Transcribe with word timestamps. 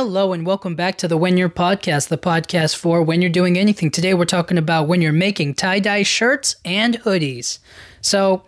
Hello 0.00 0.32
and 0.32 0.46
welcome 0.46 0.76
back 0.76 0.96
to 0.98 1.08
the 1.08 1.16
When 1.16 1.36
You're 1.36 1.48
podcast, 1.48 2.06
the 2.06 2.16
podcast 2.16 2.76
for 2.76 3.02
when 3.02 3.20
you're 3.20 3.28
doing 3.32 3.58
anything. 3.58 3.90
Today 3.90 4.14
we're 4.14 4.26
talking 4.26 4.56
about 4.56 4.86
when 4.86 5.02
you're 5.02 5.12
making 5.12 5.54
tie-dye 5.54 6.04
shirts 6.04 6.54
and 6.64 7.00
hoodies. 7.00 7.58
So, 8.00 8.44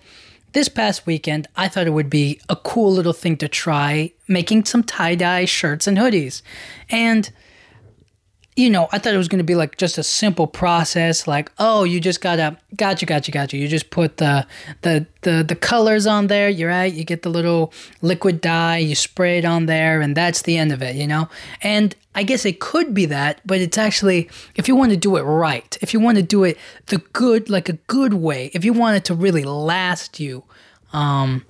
this 0.52 0.68
past 0.68 1.06
weekend, 1.06 1.48
I 1.56 1.66
thought 1.66 1.88
it 1.88 1.92
would 1.92 2.08
be 2.08 2.40
a 2.48 2.54
cool 2.54 2.92
little 2.92 3.12
thing 3.12 3.36
to 3.38 3.48
try 3.48 4.12
making 4.28 4.66
some 4.66 4.84
tie-dye 4.84 5.46
shirts 5.46 5.88
and 5.88 5.98
hoodies. 5.98 6.42
And 6.88 7.32
you 8.56 8.68
know, 8.68 8.88
I 8.92 8.98
thought 8.98 9.14
it 9.14 9.18
was 9.18 9.28
going 9.28 9.38
to 9.38 9.44
be 9.44 9.54
like 9.54 9.76
just 9.76 9.96
a 9.96 10.02
simple 10.02 10.46
process, 10.46 11.26
like 11.26 11.52
oh, 11.58 11.84
you 11.84 12.00
just 12.00 12.20
gotta, 12.20 12.58
gotcha, 12.76 13.06
gotcha, 13.06 13.30
gotcha. 13.30 13.56
You 13.56 13.68
just 13.68 13.90
put 13.90 14.16
the 14.16 14.46
the 14.82 15.06
the 15.22 15.44
the 15.46 15.54
colors 15.54 16.06
on 16.06 16.26
there. 16.26 16.48
You're 16.48 16.68
right. 16.68 16.92
You 16.92 17.04
get 17.04 17.22
the 17.22 17.30
little 17.30 17.72
liquid 18.02 18.40
dye, 18.40 18.78
you 18.78 18.94
spray 18.94 19.38
it 19.38 19.44
on 19.44 19.66
there, 19.66 20.00
and 20.00 20.16
that's 20.16 20.42
the 20.42 20.58
end 20.58 20.72
of 20.72 20.82
it. 20.82 20.96
You 20.96 21.06
know, 21.06 21.28
and 21.62 21.94
I 22.14 22.24
guess 22.24 22.44
it 22.44 22.58
could 22.58 22.92
be 22.92 23.06
that, 23.06 23.40
but 23.46 23.60
it's 23.60 23.78
actually 23.78 24.28
if 24.56 24.66
you 24.66 24.74
want 24.74 24.90
to 24.90 24.96
do 24.96 25.16
it 25.16 25.22
right, 25.22 25.78
if 25.80 25.94
you 25.94 26.00
want 26.00 26.16
to 26.16 26.22
do 26.22 26.42
it 26.44 26.58
the 26.86 26.98
good, 26.98 27.48
like 27.48 27.68
a 27.68 27.74
good 27.74 28.14
way, 28.14 28.50
if 28.52 28.64
you 28.64 28.72
want 28.72 28.96
it 28.96 29.04
to 29.06 29.14
really 29.14 29.44
last 29.44 30.18
you, 30.18 30.42
um, 30.92 31.46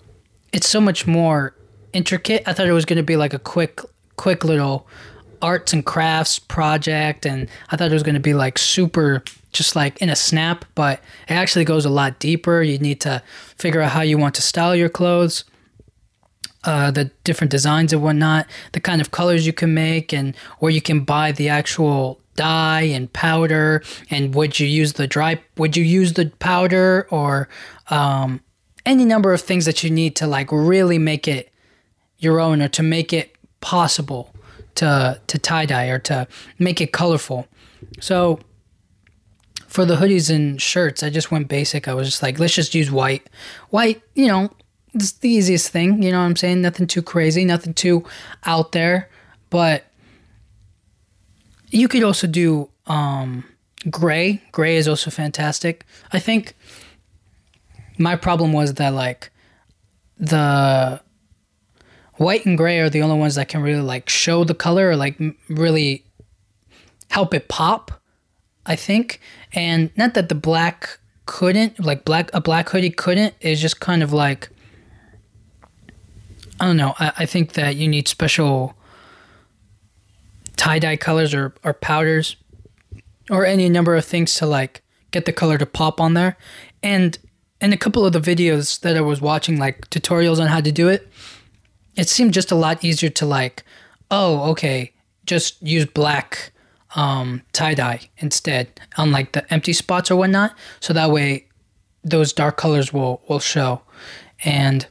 it's 0.53 0.69
so 0.69 0.81
much 0.81 1.07
more 1.07 1.57
intricate. 1.93 2.43
I 2.47 2.53
thought 2.53 2.67
it 2.67 2.73
was 2.73 2.85
going 2.85 2.99
to 2.99 3.03
be 3.03 3.17
like 3.17 3.33
a 3.33 3.39
quick, 3.39 3.81
quick 4.17 4.45
little 4.45 4.87
arts 5.43 5.73
and 5.73 5.85
crafts 5.85 6.39
project 6.39 7.27
and 7.27 7.49
I 7.71 7.77
thought 7.77 7.91
it 7.91 7.95
was 7.95 8.03
going 8.03 8.15
to 8.15 8.21
be 8.21 8.35
like 8.35 8.59
super 8.59 9.23
just 9.53 9.75
like 9.75 10.01
in 10.01 10.09
a 10.09 10.17
snap, 10.17 10.65
but 10.75 11.01
it 11.29 11.35
actually 11.35 11.65
goes 11.65 11.85
a 11.85 11.91
lot 11.91 12.19
deeper. 12.19 12.63
You 12.63 12.79
need 12.79 13.01
to 13.01 13.23
figure 13.57 13.81
out 13.81 13.93
how 13.93 14.03
you 14.03 14.19
want 14.19 14.35
to 14.37 14.43
style 14.43 14.77
your 14.77 14.89
clothes, 14.89 15.45
uh, 16.65 16.91
the 16.91 17.11
different 17.25 17.51
designs 17.51 17.93
and 17.93 18.03
whatnot, 18.03 18.47
the 18.73 18.81
kind 18.81 19.01
of 19.01 19.11
colors 19.11 19.47
you 19.47 19.53
can 19.53 19.75
make, 19.75 20.13
and 20.13 20.37
where 20.59 20.71
you 20.71 20.81
can 20.81 21.01
buy 21.01 21.33
the 21.33 21.49
actual 21.49 22.21
dye 22.37 22.83
and 22.83 23.13
powder. 23.13 23.83
And 24.11 24.35
would 24.35 24.61
you 24.61 24.67
use 24.67 24.95
the 24.95 25.07
dry? 25.07 25.41
Would 25.57 25.77
you 25.77 25.85
use 25.85 26.13
the 26.13 26.31
powder 26.39 27.07
or 27.11 27.49
um, 27.89 28.41
any 28.87 29.05
number 29.05 29.33
of 29.33 29.41
things 29.41 29.65
that 29.65 29.83
you 29.83 29.91
need 29.91 30.17
to 30.17 30.27
like 30.27 30.51
really 30.53 30.99
make 30.99 31.27
it 31.27 31.53
your 32.19 32.39
own 32.39 32.63
or 32.63 32.69
to 32.69 32.83
make 32.83 33.13
it 33.13 33.35
possible 33.61 34.33
to 34.77 35.21
to 35.27 35.39
tie 35.39 35.67
dye 35.67 35.87
or 35.87 35.99
to 36.01 36.27
make 36.59 36.81
it 36.81 36.93
colorful. 36.93 37.47
So 38.01 38.41
for 39.67 39.85
the 39.85 39.97
hoodies 39.97 40.35
and 40.35 40.61
shirts, 40.61 41.03
I 41.03 41.11
just 41.11 41.31
went 41.31 41.49
basic. 41.49 41.87
I 41.87 41.95
was 41.95 42.09
just 42.09 42.23
like, 42.23 42.39
let's 42.39 42.55
just 42.55 42.75
use 42.75 42.91
white. 42.91 43.31
White, 43.71 44.03
you 44.15 44.27
know, 44.27 44.51
it's 44.95 45.13
the 45.13 45.29
easiest 45.29 45.71
thing. 45.71 46.03
You 46.03 46.11
know 46.11 46.19
what 46.19 46.25
I'm 46.25 46.37
saying? 46.37 46.61
Nothing 46.61 46.89
too 46.89 47.03
crazy, 47.03 47.45
nothing 47.45 47.75
too 47.75 48.05
out 48.45 48.73
there. 48.73 49.09
But 49.49 49.85
you 51.71 51.87
could 51.87 52.03
also 52.03 52.27
do 52.27 52.69
um, 52.87 53.45
gray. 53.89 54.43
Gray 54.53 54.77
is 54.77 54.89
also 54.89 55.11
fantastic. 55.11 55.85
I 56.13 56.19
think 56.19 56.55
my 57.97 58.17
problem 58.17 58.53
was 58.53 58.75
that 58.75 58.93
like 58.93 59.31
the 60.19 61.01
white 62.21 62.45
and 62.45 62.59
gray 62.59 62.79
are 62.81 62.91
the 62.91 63.01
only 63.01 63.19
ones 63.19 63.37
that 63.37 63.49
can 63.49 63.63
really 63.63 63.81
like 63.81 64.07
show 64.07 64.45
the 64.45 64.55
color 64.55 64.91
or 64.91 64.97
like 64.97 65.19
really 65.49 66.05
help 67.11 67.33
it 67.33 67.49
pop 67.49 67.93
i 68.67 68.77
think. 68.77 69.21
And 69.55 69.91
not 69.97 70.13
that 70.15 70.29
the 70.29 70.35
black 70.35 70.99
couldn't 71.25 71.83
like 71.83 72.05
black 72.05 72.31
a 72.35 72.41
black 72.41 72.69
hoodie 72.69 72.91
couldn't. 72.91 73.35
It's 73.41 73.61
just 73.61 73.81
kind 73.81 74.03
of 74.03 74.13
like 74.13 74.51
i 76.61 76.67
don't 76.67 76.77
know. 76.77 76.95
I, 76.99 77.13
I 77.21 77.27
think 77.27 77.55
that 77.55 77.77
you 77.77 77.89
need 77.89 78.07
special 78.07 78.75
tie-dye 80.59 80.99
colors 80.99 81.33
or, 81.33 81.55
or 81.65 81.73
powders 81.73 82.37
or 83.31 83.47
any 83.47 83.71
number 83.71 83.97
of 83.97 84.05
things 84.05 84.35
to 84.35 84.47
like 84.47 84.83
get 85.11 85.25
the 85.25 85.33
color 85.33 85.57
to 85.57 85.65
pop 85.65 86.03
on 86.03 86.13
there. 86.13 86.37
And 86.83 87.17
in 87.63 87.73
a 87.73 87.79
couple 87.79 88.05
of 88.05 88.13
the 88.13 88.21
videos 88.21 88.81
that 88.81 88.95
i 88.95 89.01
was 89.01 89.23
watching 89.23 89.59
like 89.59 89.89
tutorials 89.89 90.39
on 90.39 90.49
how 90.49 90.61
to 90.61 90.71
do 90.71 90.89
it 90.89 91.09
it 92.01 92.09
seemed 92.09 92.33
just 92.33 92.51
a 92.51 92.55
lot 92.55 92.83
easier 92.83 93.11
to 93.11 93.27
like, 93.27 93.63
oh, 94.11 94.51
okay, 94.53 94.91
just 95.27 95.61
use 95.61 95.85
black 95.85 96.51
um, 96.97 97.43
tie 97.53 97.75
dye 97.75 98.01
instead 98.17 98.81
on 98.97 99.13
like 99.13 99.33
the 99.33 99.53
empty 99.53 99.75
spots 99.75 100.11
or 100.11 100.17
whatnot. 100.17 100.57
So 100.81 100.95
that 100.95 101.11
way, 101.11 101.47
those 102.03 102.33
dark 102.33 102.57
colors 102.57 102.91
will 102.91 103.21
will 103.29 103.39
show. 103.39 103.83
And 104.43 104.87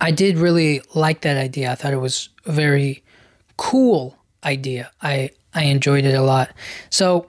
I 0.00 0.12
did 0.12 0.38
really 0.38 0.80
like 0.94 1.20
that 1.20 1.36
idea. 1.36 1.72
I 1.72 1.74
thought 1.74 1.92
it 1.92 2.00
was 2.00 2.30
a 2.46 2.52
very 2.52 3.04
cool 3.58 4.16
idea. 4.44 4.90
I 5.02 5.28
I 5.52 5.64
enjoyed 5.64 6.06
it 6.06 6.14
a 6.14 6.22
lot. 6.22 6.54
So 6.88 7.28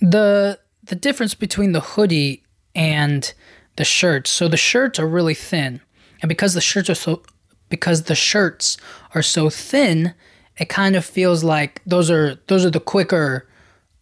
the 0.00 0.58
the 0.82 0.94
difference 0.94 1.34
between 1.34 1.72
the 1.72 1.80
hoodie 1.80 2.44
and 2.74 3.30
the 3.76 3.84
shirts. 3.84 4.30
So 4.30 4.48
the 4.48 4.56
shirts 4.56 4.98
are 4.98 5.06
really 5.06 5.34
thin. 5.34 5.82
And 6.24 6.28
because 6.30 6.54
the 6.54 6.62
shirts 6.62 6.88
are 6.88 6.94
so 6.94 7.20
because 7.68 8.04
the 8.04 8.14
shirts 8.14 8.78
are 9.14 9.20
so 9.20 9.50
thin, 9.50 10.14
it 10.56 10.70
kind 10.70 10.96
of 10.96 11.04
feels 11.04 11.44
like 11.44 11.82
those 11.84 12.10
are 12.10 12.36
those 12.46 12.64
are 12.64 12.70
the 12.70 12.80
quicker 12.80 13.46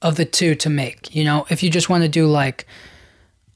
of 0.03 0.15
the 0.15 0.25
two 0.25 0.55
to 0.55 0.71
make. 0.71 1.12
You 1.12 1.25
know, 1.25 1.47
if 1.50 1.65
you 1.65 1.69
just 1.69 1.88
want 1.88 2.05
to 2.05 2.09
do 2.09 2.28
like 2.28 2.65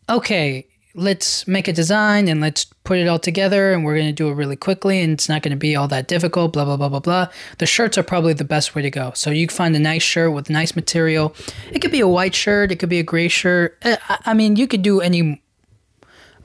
okay, 0.09 0.67
let's 0.97 1.47
make 1.47 1.69
a 1.69 1.73
design 1.73 2.27
and 2.27 2.41
let's 2.41 2.65
put 2.83 2.99
it 2.99 3.07
all 3.07 3.21
together 3.21 3.73
and 3.73 3.85
we're 3.85 3.95
going 3.95 4.09
to 4.09 4.13
do 4.13 4.31
it 4.31 4.35
really 4.35 4.57
quickly 4.57 5.01
and 5.01 5.13
it's 5.13 5.29
not 5.29 5.43
going 5.43 5.53
to 5.53 5.57
be 5.57 5.77
all 5.77 5.87
that 5.87 6.09
difficult 6.09 6.53
blah 6.53 6.65
blah 6.65 6.77
blah 6.77 6.89
blah 6.89 6.99
blah 6.99 7.29
the 7.59 7.67
shirts 7.67 7.97
are 7.97 8.03
probably 8.03 8.33
the 8.33 8.43
best 8.43 8.75
way 8.75 8.83
to 8.83 8.91
go. 8.91 9.13
So 9.15 9.31
you 9.31 9.47
find 9.47 9.77
a 9.77 9.79
nice 9.79 10.03
shirt 10.03 10.33
with 10.33 10.51
nice 10.51 10.75
material. 10.75 11.37
It 11.71 11.83
could 11.83 11.93
be 11.93 12.01
a 12.01 12.09
white 12.09 12.35
shirt 12.35 12.73
it 12.73 12.81
could 12.81 12.89
be 12.89 12.99
a 12.99 13.05
gray 13.05 13.29
shirt. 13.29 13.79
Eh, 13.83 13.97
i 14.09 14.35
mean 14.35 14.57
you 14.57 14.67
could 14.67 14.83
do 14.83 15.01
any 15.01 15.41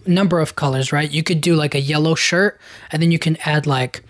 number 0.05 0.39
of 0.39 0.55
colors, 0.55 0.91
right? 0.91 1.09
You 1.09 1.23
could 1.23 1.41
do 1.41 1.55
like 1.55 1.75
a 1.75 1.81
yellow 1.81 2.15
shirt 2.15 2.59
and 2.91 3.01
then 3.01 3.11
you 3.11 3.19
can 3.19 3.37
add 3.45 3.67
like 3.67 4.03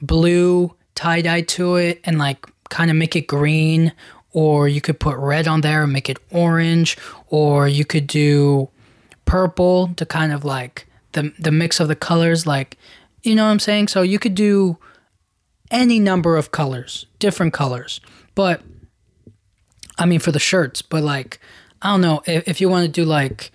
blue 0.00 0.74
tie 0.94 1.22
dye 1.22 1.42
to 1.42 1.76
it 1.76 2.00
and 2.04 2.18
like 2.18 2.46
kind 2.70 2.90
of 2.90 2.96
make 2.96 3.16
it 3.16 3.26
green 3.26 3.92
or 4.32 4.68
you 4.68 4.80
could 4.80 4.98
put 4.98 5.16
red 5.16 5.46
on 5.46 5.60
there 5.60 5.82
and 5.82 5.92
make 5.92 6.08
it 6.08 6.18
orange 6.30 6.96
or 7.28 7.68
you 7.68 7.84
could 7.84 8.06
do 8.06 8.68
purple 9.24 9.88
to 9.96 10.04
kind 10.04 10.32
of 10.32 10.44
like 10.44 10.86
the 11.12 11.32
the 11.38 11.50
mix 11.50 11.80
of 11.80 11.88
the 11.88 11.96
colors 11.96 12.46
like 12.46 12.76
you 13.22 13.34
know 13.34 13.44
what 13.44 13.50
I'm 13.50 13.58
saying? 13.58 13.88
So 13.88 14.02
you 14.02 14.18
could 14.18 14.34
do 14.34 14.76
any 15.70 15.98
number 15.98 16.36
of 16.36 16.50
colors, 16.50 17.06
different 17.18 17.54
colors. 17.54 18.00
But 18.34 18.60
I 19.98 20.04
mean 20.06 20.20
for 20.20 20.32
the 20.32 20.38
shirts, 20.38 20.82
but 20.82 21.02
like 21.02 21.40
I 21.80 21.90
don't 21.90 22.00
know 22.00 22.22
if, 22.26 22.48
if 22.48 22.60
you 22.60 22.68
want 22.68 22.84
to 22.86 22.90
do 22.90 23.04
like 23.04 23.50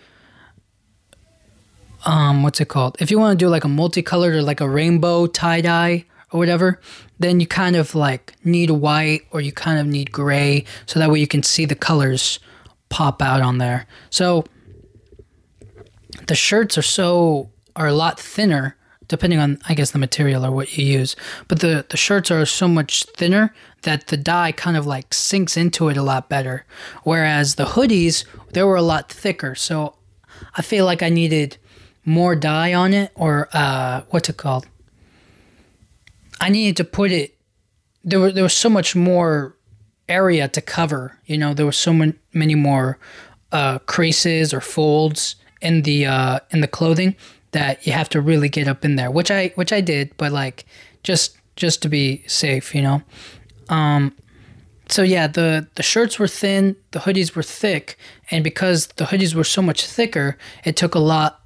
um 2.06 2.44
what's 2.44 2.62
it 2.62 2.68
called? 2.68 2.98
If 3.00 3.12
you 3.12 3.20
want 3.20 3.40
to 3.40 3.46
do 3.46 3.50
like 3.50 3.64
a 3.64 3.70
multicolored 3.70 4.36
or 4.36 4.42
like 4.42 4.62
a 4.62 4.70
rainbow 4.70 5.28
tie 5.28 5.62
dye 5.62 6.06
or 6.32 6.40
whatever, 6.40 6.80
then 7.18 7.40
you 7.40 7.48
kind 7.48 7.76
of 7.76 7.96
like 7.96 8.34
need 8.44 8.70
white 8.70 9.22
or 9.32 9.42
you 9.42 9.52
kind 9.52 9.80
of 9.80 9.88
need 9.88 10.12
gray 10.12 10.66
so 10.86 11.00
that 11.00 11.10
way 11.10 11.20
you 11.20 11.28
can 11.28 11.44
see 11.44 11.66
the 11.66 11.76
colors 11.76 12.40
pop 12.90 13.22
out 13.22 13.42
on 13.42 13.58
there. 13.58 13.86
So 14.10 14.46
the 16.28 16.36
shirts 16.36 16.78
are 16.78 16.84
so 16.84 17.50
are 17.76 17.88
a 17.88 17.94
lot 17.94 18.20
thinner 18.20 18.76
depending 19.08 19.40
on 19.40 19.60
I 19.68 19.74
guess 19.74 19.92
the 19.92 19.98
material 19.98 20.46
or 20.46 20.52
what 20.52 20.78
you 20.78 20.86
use. 20.86 21.16
But 21.48 21.60
the 21.60 21.86
the 21.90 21.98
shirts 21.98 22.32
are 22.32 22.46
so 22.46 22.68
much 22.68 23.04
thinner 23.18 23.54
that 23.82 24.08
the 24.08 24.18
dye 24.18 24.52
kind 24.52 24.78
of 24.78 24.86
like 24.86 25.14
sinks 25.14 25.58
into 25.58 25.90
it 25.90 25.98
a 25.98 26.04
lot 26.04 26.30
better. 26.30 26.66
Whereas 27.04 27.56
the 27.56 27.66
hoodies 27.66 28.24
they 28.54 28.64
were 28.64 28.76
a 28.76 28.82
lot 28.82 29.12
thicker. 29.12 29.56
So 29.56 29.96
I 30.56 30.62
feel 30.62 30.86
like 30.86 31.04
I 31.04 31.10
needed 31.10 31.58
more 32.06 32.36
dye 32.36 32.74
on 32.74 32.94
it 32.94 33.12
or 33.16 33.50
uh, 33.54 34.02
what's 34.10 34.30
it 34.30 34.38
called? 34.38 34.68
I 36.42 36.50
needed 36.50 36.78
to 36.78 36.84
put 36.84 37.12
it. 37.12 37.36
There 38.04 38.20
was 38.20 38.34
there 38.34 38.44
was 38.44 38.54
so 38.54 38.70
much 38.70 38.96
more 38.96 39.56
area 40.08 40.48
to 40.48 40.62
cover. 40.62 41.20
You 41.26 41.38
know, 41.38 41.54
there 41.54 41.66
was 41.66 41.78
so 41.78 41.94
many 41.94 42.14
many 42.34 42.56
more 42.56 42.98
uh, 43.52 43.80
creases 43.80 44.54
or 44.54 44.62
folds 44.62 45.36
in 45.62 45.84
the 45.84 46.06
uh, 46.06 46.40
in 46.52 46.62
the 46.62 46.68
clothing 46.68 47.16
that 47.52 47.86
you 47.86 47.94
have 47.94 48.10
to 48.10 48.22
really 48.22 48.50
get 48.50 48.68
up 48.68 48.86
in 48.86 48.96
there, 48.96 49.12
which 49.12 49.32
I 49.32 49.50
which 49.56 49.74
I 49.74 49.82
did, 49.82 50.16
but 50.18 50.32
like 50.32 50.66
just 51.04 51.38
just 51.56 51.82
to 51.82 51.90
be 51.90 52.24
safe, 52.28 52.74
you 52.74 52.82
know. 52.82 53.04
Um, 53.70 54.16
so 54.88 55.04
yeah, 55.04 55.28
the 55.28 55.68
the 55.76 55.84
shirts 55.84 56.18
were 56.18 56.28
thin, 56.28 56.76
the 56.92 57.00
hoodies 57.00 57.36
were 57.36 57.44
thick, 57.44 57.98
and 58.32 58.44
because 58.44 58.88
the 58.96 59.06
hoodies 59.06 59.36
were 59.36 59.44
so 59.44 59.62
much 59.62 59.86
thicker, 59.86 60.38
it 60.64 60.76
took 60.76 60.96
a 60.96 61.00
lot 61.00 61.39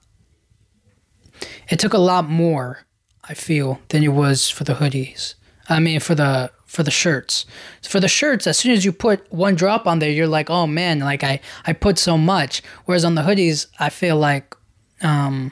it 1.70 1.80
took 1.80 1.94
a 1.94 1.98
lot 2.00 2.30
more, 2.30 2.80
I 3.24 3.34
feel, 3.34 3.80
than 3.90 4.04
it 4.04 4.10
was 4.10 4.50
for 4.50 4.64
the 4.64 4.74
hoodies. 4.76 5.36
I 5.70 5.80
mean, 5.80 6.00
for 6.00 6.16
the 6.16 6.52
for 6.66 6.84
the 6.84 6.92
shirts. 6.92 7.46
For 7.84 8.00
the 8.00 8.08
shirts, 8.08 8.48
as 8.48 8.58
soon 8.58 8.72
as 8.72 8.84
you 8.84 8.92
put 8.92 9.32
one 9.32 9.54
drop 9.54 9.86
on 9.86 10.00
there, 10.00 10.10
you're 10.10 10.28
like, 10.28 10.50
oh 10.50 10.68
man, 10.68 11.00
like 11.00 11.24
I 11.24 11.40
I 11.66 11.74
put 11.74 11.98
so 12.00 12.18
much. 12.18 12.64
Whereas 12.86 13.06
on 13.06 13.16
the 13.16 13.22
hoodies, 13.22 13.68
I 13.80 13.90
feel 13.90 14.18
like, 14.18 14.56
um, 15.02 15.52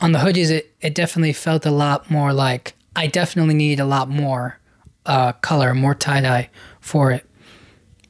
on 0.00 0.12
the 0.12 0.20
hoodies, 0.20 0.50
it 0.50 0.74
it 0.80 0.94
definitely 0.94 1.32
felt 1.32 1.66
a 1.66 1.70
lot 1.70 2.10
more 2.10 2.32
like 2.32 2.74
I 2.96 3.06
definitely 3.08 3.54
need 3.54 3.80
a 3.80 3.84
lot 3.84 4.08
more 4.08 4.58
uh, 5.06 5.32
color, 5.32 5.74
more 5.74 5.94
tie 5.94 6.20
dye 6.20 6.50
for 6.80 7.10
it. 7.10 7.24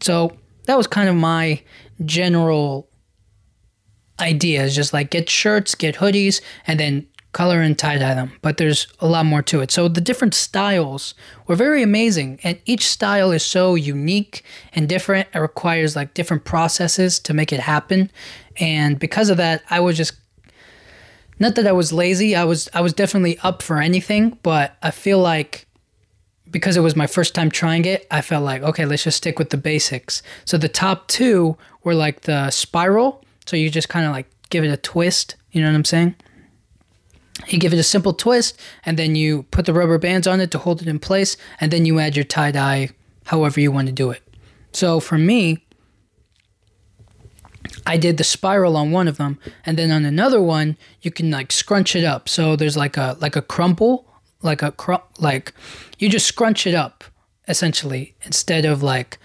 So 0.01 0.37
that 0.67 0.77
was 0.77 0.87
kind 0.87 1.09
of 1.09 1.17
my 1.17 1.63
general 2.05 2.88
idea 4.21 4.63
is 4.63 4.75
just 4.75 4.93
like 4.93 5.11
get 5.11 5.29
shirts, 5.29 5.75
get 5.75 5.97
hoodies, 5.97 6.41
and 6.67 6.79
then 6.79 7.07
color 7.33 7.61
and 7.61 7.79
tie 7.79 7.99
dye 7.99 8.15
them. 8.15 8.33
But 8.43 8.57
there's 8.57 8.87
a 9.01 9.07
lot 9.07 9.27
more 9.27 9.43
to 9.43 9.61
it. 9.61 9.71
So 9.71 9.89
the 9.89 10.01
different 10.01 10.35
styles 10.35 11.15
were 11.47 11.57
very 11.57 11.83
amazing, 11.83 12.41
and 12.43 12.59
each 12.65 12.89
style 12.89 13.31
is 13.31 13.45
so 13.45 13.75
unique 13.75 14.45
and 14.73 14.89
different. 14.89 15.29
It 15.35 15.39
requires 15.39 15.95
like 15.95 16.15
different 16.15 16.45
processes 16.45 17.19
to 17.21 17.35
make 17.35 17.53
it 17.53 17.61
happen, 17.61 18.11
and 18.57 18.99
because 18.99 19.31
of 19.31 19.37
that, 19.37 19.63
I 19.71 19.81
was 19.81 19.97
just 19.97 20.15
not 21.39 21.55
that 21.55 21.67
I 21.67 21.73
was 21.73 21.93
lazy. 21.93 22.35
I 22.35 22.45
was 22.45 22.69
I 22.75 22.81
was 22.81 22.93
definitely 22.93 23.39
up 23.41 23.63
for 23.63 23.81
anything, 23.81 24.39
but 24.43 24.77
I 24.83 24.91
feel 24.91 25.19
like 25.19 25.67
because 26.51 26.77
it 26.77 26.81
was 26.81 26.97
my 26.97 27.07
first 27.07 27.35
time 27.35 27.51
trying 27.51 27.85
it, 27.85 28.07
I 28.11 28.21
felt 28.21 28.45
like 28.45 28.63
okay, 28.63 28.85
let's 28.85 29.05
just 29.05 29.19
stick 29.19 29.39
with 29.39 29.51
the 29.51 29.57
basics. 29.57 30.23
So 30.45 30.59
the 30.59 30.69
top 30.69 31.09
two 31.09 31.57
were 31.85 31.95
like 31.95 32.23
the 32.23 32.51
spiral. 32.51 33.25
So 33.49 33.57
you 33.57 33.71
just 33.71 33.89
kind 33.89 34.05
of 34.05 34.13
like 34.13 34.29
give 34.51 34.63
it 34.63 34.71
a 34.71 34.77
twist. 34.77 35.37
You 35.53 35.63
know 35.63 35.69
what 35.69 35.75
I'm 35.75 35.85
saying? 35.87 36.15
You 37.47 37.59
give 37.59 37.73
it 37.73 37.79
a 37.79 37.83
simple 37.85 38.13
twist, 38.13 38.61
and 38.85 38.99
then 38.99 39.15
you 39.15 39.45
put 39.45 39.65
the 39.65 39.73
rubber 39.73 39.97
bands 39.97 40.27
on 40.27 40.41
it 40.41 40.51
to 40.51 40.59
hold 40.59 40.83
it 40.83 40.89
in 40.89 40.99
place, 40.99 41.39
and 41.59 41.73
then 41.73 41.87
you 41.87 41.99
add 41.99 42.15
your 42.15 42.27
tie 42.27 42.51
dye 42.51 42.91
however 43.25 43.59
you 43.59 43.73
want 43.73 43.87
to 43.87 43.93
do 43.93 44.11
it. 44.11 44.23
So 44.73 45.01
for 45.01 45.17
me, 45.17 45.65
I 47.87 47.97
did 47.97 48.19
the 48.19 48.25
spiral 48.25 48.77
on 48.77 48.91
one 48.91 49.09
of 49.09 49.17
them, 49.17 49.39
and 49.65 49.79
then 49.79 49.91
on 49.91 50.05
another 50.05 50.43
one, 50.43 50.77
you 51.01 51.11
can 51.11 51.31
like 51.31 51.51
scrunch 51.51 51.97
it 51.97 52.05
up. 52.05 52.29
So 52.29 52.55
there's 52.55 52.77
like 52.77 52.99
a 52.99 53.17
like 53.19 53.35
a 53.35 53.41
crumple, 53.41 54.07
like 54.43 54.61
a 54.61 54.73
cr- 54.73 55.07
like 55.19 55.55
you 55.99 56.11
just 56.11 56.27
scrunch 56.27 56.67
it 56.67 56.75
up 56.75 57.03
essentially 57.47 58.15
instead 58.25 58.67
of 58.67 58.83
like 58.83 59.19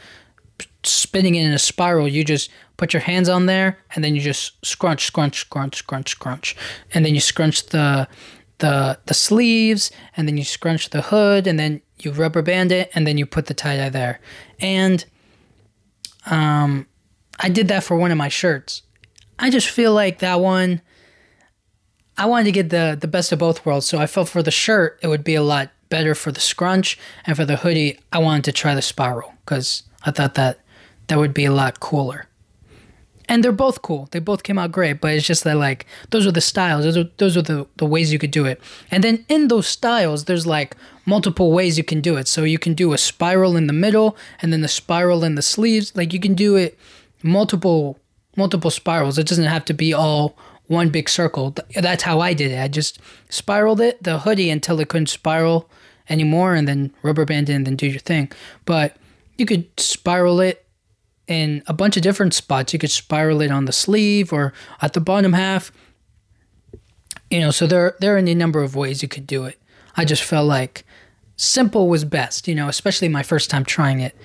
spinning 0.83 1.35
it 1.35 1.45
in 1.45 1.53
a 1.53 1.59
spiral. 1.59 2.07
You 2.07 2.23
just 2.23 2.49
put 2.77 2.93
your 2.93 3.01
hands 3.01 3.29
on 3.29 3.45
there, 3.45 3.77
and 3.95 4.03
then 4.03 4.15
you 4.15 4.21
just 4.21 4.63
scrunch, 4.65 5.05
scrunch, 5.05 5.39
scrunch, 5.39 5.77
scrunch, 5.77 6.09
scrunch, 6.09 6.55
and 6.93 7.05
then 7.05 7.13
you 7.13 7.21
scrunch 7.21 7.67
the 7.67 8.07
the 8.59 8.99
the 9.05 9.13
sleeves, 9.13 9.91
and 10.15 10.27
then 10.27 10.37
you 10.37 10.43
scrunch 10.43 10.89
the 10.89 11.01
hood, 11.01 11.47
and 11.47 11.59
then 11.59 11.81
you 11.99 12.11
rubber 12.11 12.41
band 12.41 12.71
it, 12.71 12.91
and 12.93 13.05
then 13.07 13.17
you 13.17 13.25
put 13.25 13.45
the 13.45 13.53
tie 13.53 13.77
dye 13.77 13.89
there, 13.89 14.19
and 14.59 15.05
um 16.25 16.87
I 17.39 17.49
did 17.49 17.67
that 17.69 17.83
for 17.83 17.97
one 17.97 18.11
of 18.11 18.17
my 18.17 18.29
shirts. 18.29 18.83
I 19.39 19.49
just 19.49 19.67
feel 19.67 19.93
like 19.93 20.19
that 20.19 20.39
one 20.39 20.81
I 22.17 22.27
wanted 22.27 22.45
to 22.45 22.51
get 22.51 22.69
the 22.69 22.97
the 22.99 23.07
best 23.07 23.31
of 23.31 23.39
both 23.39 23.65
worlds. 23.65 23.87
So 23.87 23.97
I 23.97 24.05
felt 24.05 24.29
for 24.29 24.43
the 24.43 24.51
shirt 24.51 24.99
it 25.01 25.07
would 25.07 25.23
be 25.23 25.35
a 25.35 25.43
lot 25.43 25.71
better 25.89 26.15
for 26.15 26.31
the 26.31 26.39
scrunch 26.39 26.97
and 27.25 27.35
for 27.35 27.45
the 27.45 27.57
hoodie 27.57 27.99
I 28.11 28.19
wanted 28.19 28.43
to 28.45 28.51
try 28.51 28.75
the 28.75 28.81
spiral 28.81 29.33
cuz 29.45 29.83
I 30.03 30.11
thought 30.11 30.35
that 30.35 30.59
that 31.07 31.17
would 31.17 31.33
be 31.33 31.45
a 31.45 31.51
lot 31.51 31.79
cooler. 31.79 32.27
And 33.29 33.43
they're 33.43 33.53
both 33.53 33.81
cool. 33.81 34.09
They 34.11 34.19
both 34.19 34.43
came 34.43 34.59
out 34.59 34.71
great, 34.71 34.99
but 34.99 35.13
it's 35.13 35.25
just 35.25 35.45
that 35.45 35.55
like 35.55 35.85
those 36.09 36.27
are 36.27 36.31
the 36.31 36.41
styles. 36.41 36.83
Those 36.83 36.97
are 36.97 37.09
those 37.17 37.37
are 37.37 37.41
the, 37.41 37.65
the 37.77 37.85
ways 37.85 38.11
you 38.11 38.19
could 38.19 38.31
do 38.31 38.45
it. 38.45 38.59
And 38.91 39.03
then 39.03 39.25
in 39.29 39.47
those 39.47 39.65
styles, 39.65 40.25
there's 40.25 40.45
like 40.45 40.75
multiple 41.05 41.51
ways 41.51 41.77
you 41.77 41.83
can 41.83 42.01
do 42.01 42.17
it. 42.17 42.27
So 42.27 42.43
you 42.43 42.59
can 42.59 42.73
do 42.73 42.91
a 42.91 42.97
spiral 42.97 43.55
in 43.55 43.67
the 43.67 43.73
middle 43.73 44.17
and 44.41 44.51
then 44.51 44.61
the 44.61 44.67
spiral 44.67 45.23
in 45.23 45.35
the 45.35 45.41
sleeves. 45.41 45.95
Like 45.95 46.13
you 46.13 46.19
can 46.19 46.33
do 46.33 46.57
it 46.57 46.77
multiple 47.23 47.97
multiple 48.35 48.71
spirals. 48.71 49.17
It 49.17 49.27
doesn't 49.27 49.45
have 49.45 49.65
to 49.65 49.73
be 49.73 49.93
all 49.93 50.35
one 50.67 50.89
big 50.89 51.07
circle. 51.07 51.55
That's 51.75 52.03
how 52.03 52.19
I 52.19 52.33
did 52.33 52.51
it. 52.51 52.59
I 52.59 52.67
just 52.67 52.99
spiraled 53.29 53.79
it, 53.79 54.03
the 54.03 54.19
hoodie, 54.19 54.49
until 54.49 54.79
it 54.79 54.89
couldn't 54.89 55.07
spiral 55.07 55.69
anymore, 56.09 56.55
and 56.55 56.67
then 56.67 56.93
rubber 57.03 57.25
band 57.25 57.49
it 57.49 57.53
and 57.53 57.65
then 57.65 57.75
do 57.75 57.87
your 57.87 57.99
thing. 57.99 58.31
But 58.65 58.97
you 59.37 59.45
could 59.45 59.67
spiral 59.79 60.39
it 60.39 60.62
in 61.27 61.63
a 61.67 61.73
bunch 61.73 61.97
of 61.97 62.03
different 62.03 62.33
spots. 62.33 62.73
You 62.73 62.79
could 62.79 62.91
spiral 62.91 63.41
it 63.41 63.51
on 63.51 63.65
the 63.65 63.71
sleeve 63.71 64.33
or 64.33 64.53
at 64.81 64.93
the 64.93 65.01
bottom 65.01 65.33
half. 65.33 65.71
You 67.29 67.39
know, 67.39 67.51
so 67.51 67.65
there 67.65 67.95
there 67.99 68.15
are 68.15 68.19
any 68.19 68.35
number 68.35 68.61
of 68.61 68.75
ways 68.75 69.01
you 69.01 69.07
could 69.07 69.27
do 69.27 69.45
it. 69.45 69.59
I 69.95 70.05
just 70.05 70.23
felt 70.23 70.47
like 70.47 70.85
simple 71.35 71.87
was 71.87 72.05
best, 72.05 72.47
you 72.47 72.55
know, 72.55 72.67
especially 72.67 73.09
my 73.09 73.23
first 73.23 73.49
time 73.49 73.65
trying 73.65 73.99
it. 73.99 74.15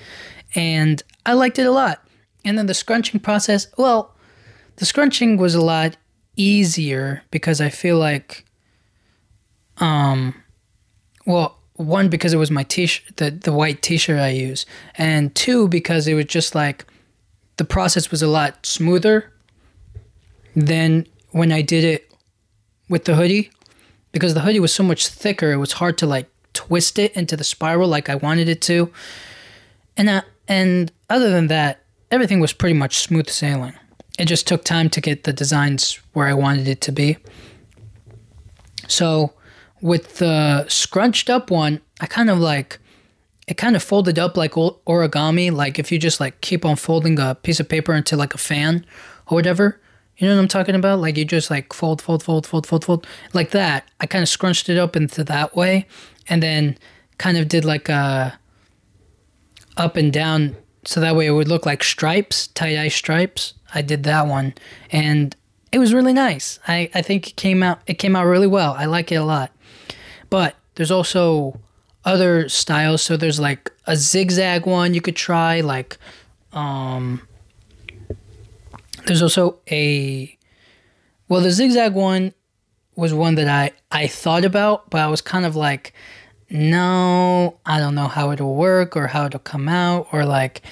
And 0.55 1.03
I 1.27 1.35
liked 1.35 1.59
it 1.59 1.67
a 1.67 1.71
lot. 1.71 2.07
And 2.45 2.57
then 2.57 2.67
the 2.67 2.75
scrunching 2.75 3.21
process, 3.21 3.67
well, 3.77 4.15
the 4.77 4.87
scrunching 4.87 5.37
was 5.37 5.55
a 5.55 5.61
lot 5.61 5.97
easier 6.37 7.23
because 7.31 7.61
I 7.61 7.69
feel 7.69 7.99
like, 7.99 8.45
um, 9.79 10.35
well, 11.27 11.59
one 11.75 12.09
because 12.09 12.33
it 12.33 12.39
was 12.39 12.51
my 12.51 12.65
t-shirt, 12.65 13.17
the 13.17 13.31
the 13.31 13.53
white 13.53 13.83
t-shirt 13.83 14.19
I 14.19 14.31
use, 14.31 14.67
and 14.97 15.35
two 15.35 15.69
because 15.69 16.09
it 16.09 16.15
was 16.15 16.25
just 16.27 16.55
like, 16.55 16.85
the 17.59 17.65
process 17.65 18.11
was 18.11 18.23
a 18.23 18.27
lot 18.27 18.65
smoother 18.65 19.33
than 20.57 21.07
when 21.31 21.53
I 21.53 21.61
did 21.61 21.85
it 21.85 22.13
with 22.89 23.05
the 23.05 23.15
hoodie, 23.15 23.51
because 24.13 24.33
the 24.35 24.41
hoodie 24.41 24.61
was 24.61 24.75
so 24.75 24.83
much 24.83 25.07
thicker. 25.09 25.53
It 25.53 25.59
was 25.59 25.73
hard 25.73 25.99
to 25.99 26.07
like 26.07 26.31
twist 26.55 26.99
it 26.99 27.13
into 27.15 27.37
the 27.37 27.45
spiral 27.45 27.89
like 27.89 28.09
I 28.09 28.15
wanted 28.15 28.49
it 28.49 28.63
to, 28.63 28.91
and 29.97 30.09
uh, 30.09 30.23
and 30.47 30.91
other 31.11 31.31
than 31.31 31.49
that, 31.49 31.85
everything 32.11 32.41
was 32.41 32.53
pretty 32.53 32.75
much 32.75 32.99
smooth 32.99 33.29
sailing. 33.29 33.75
It 34.19 34.25
just 34.25 34.49
took 34.49 34.65
time 34.65 34.89
to 34.91 35.01
get 35.01 35.25
the 35.25 35.33
designs 35.33 36.01
where 36.13 36.27
I 36.27 36.35
wanted 36.35 36.67
it 36.67 36.81
to 36.83 36.93
be. 36.93 37.19
So 38.89 39.33
with 39.81 40.17
the 40.17 40.67
scrunched 40.69 41.31
up 41.31 41.51
one, 41.51 41.81
I 42.01 42.07
kind 42.07 42.31
of 42.31 42.39
like 42.39 42.81
it 43.49 43.57
kind 43.57 43.75
of 43.75 43.83
folded 43.83 44.19
up 44.19 44.37
like 44.37 44.53
origami, 44.53 45.51
like 45.51 45.79
if 45.79 45.91
you 45.91 45.99
just 45.99 46.21
like 46.21 46.39
keep 46.43 46.67
on 46.67 46.77
folding 46.77 47.19
a 47.19 47.35
piece 47.35 47.59
of 47.59 47.69
paper 47.69 47.95
into 47.95 48.15
like 48.15 48.35
a 48.35 48.39
fan 48.39 48.85
or 49.27 49.37
whatever. 49.37 49.81
You 50.19 50.29
know 50.29 50.35
what 50.35 50.43
I'm 50.43 50.49
talking 50.49 50.75
about? 50.75 50.99
Like 50.99 51.17
you 51.17 51.25
just 51.25 51.51
like 51.51 51.73
fold, 51.73 52.03
fold, 52.03 52.23
fold, 52.23 52.47
fold, 52.47 52.67
fold, 52.67 52.85
fold, 52.85 53.07
like 53.33 53.51
that. 53.53 53.89
I 54.01 54.07
kind 54.07 54.23
of 54.23 54.29
scrunched 54.29 54.69
it 54.69 54.77
up 54.77 54.97
into 54.97 55.25
that 55.25 55.57
way, 55.57 55.87
and 56.29 56.43
then 56.43 56.77
kind 57.17 57.39
of 57.39 57.49
did 57.49 57.65
like 57.65 57.89
a 57.89 58.39
up 59.79 59.97
and 59.97 60.13
down 60.13 60.55
so 60.85 61.01
that 61.01 61.17
way 61.17 61.27
it 61.27 61.31
would 61.31 61.49
look 61.49 61.65
like 61.65 61.83
stripes, 61.83 62.49
tie 62.49 62.75
dye 62.75 62.89
stripes. 62.89 63.55
I 63.75 63.81
did 63.81 64.03
that 64.03 64.27
one, 64.27 64.55
and 64.93 65.35
it 65.73 65.79
was 65.79 65.95
really 65.95 66.13
nice. 66.13 66.59
I, 66.69 66.91
I 66.95 67.01
think 67.01 67.29
it 67.29 67.37
came 67.37 67.63
out 67.63 67.81
it 67.87 67.95
came 67.95 68.15
out 68.15 68.27
really 68.27 68.47
well. 68.47 68.75
I 68.77 68.85
like 68.85 69.11
it 69.11 69.17
a 69.17 69.25
lot. 69.25 69.53
But 70.29 70.55
there's 70.75 70.91
also 70.91 71.59
other 72.05 72.49
styles. 72.49 73.03
So 73.03 73.17
there's 73.17 73.41
like 73.41 73.73
a 73.87 73.97
zigzag 73.97 74.67
one 74.67 74.95
you 74.95 75.01
could 75.01 75.17
try. 75.17 75.61
Like, 75.61 75.99
um, 76.53 77.23
there's 79.07 79.23
also 79.23 79.59
a 79.71 80.37
well, 81.29 81.41
the 81.41 81.51
zigzag 81.51 81.95
one 81.95 82.33
was 82.97 83.13
one 83.13 83.35
that 83.37 83.49
I 83.49 83.73
I 83.91 84.07
thought 84.07 84.45
about, 84.45 84.91
but 84.91 85.01
I 85.01 85.09
was 85.09 85.21
kind 85.21 85.47
of 85.47 85.57
like 85.57 85.93
no, 86.51 87.59
I 87.67 87.79
don't 87.79 87.95
know 87.95 88.09
how 88.09 88.31
it'll 88.31 88.55
work 88.55 88.97
or 88.97 89.09
how 89.09 89.27
it'll 89.27 89.41
come 89.41 89.69
out 89.69 90.09
or 90.13 90.25
like 90.25 90.63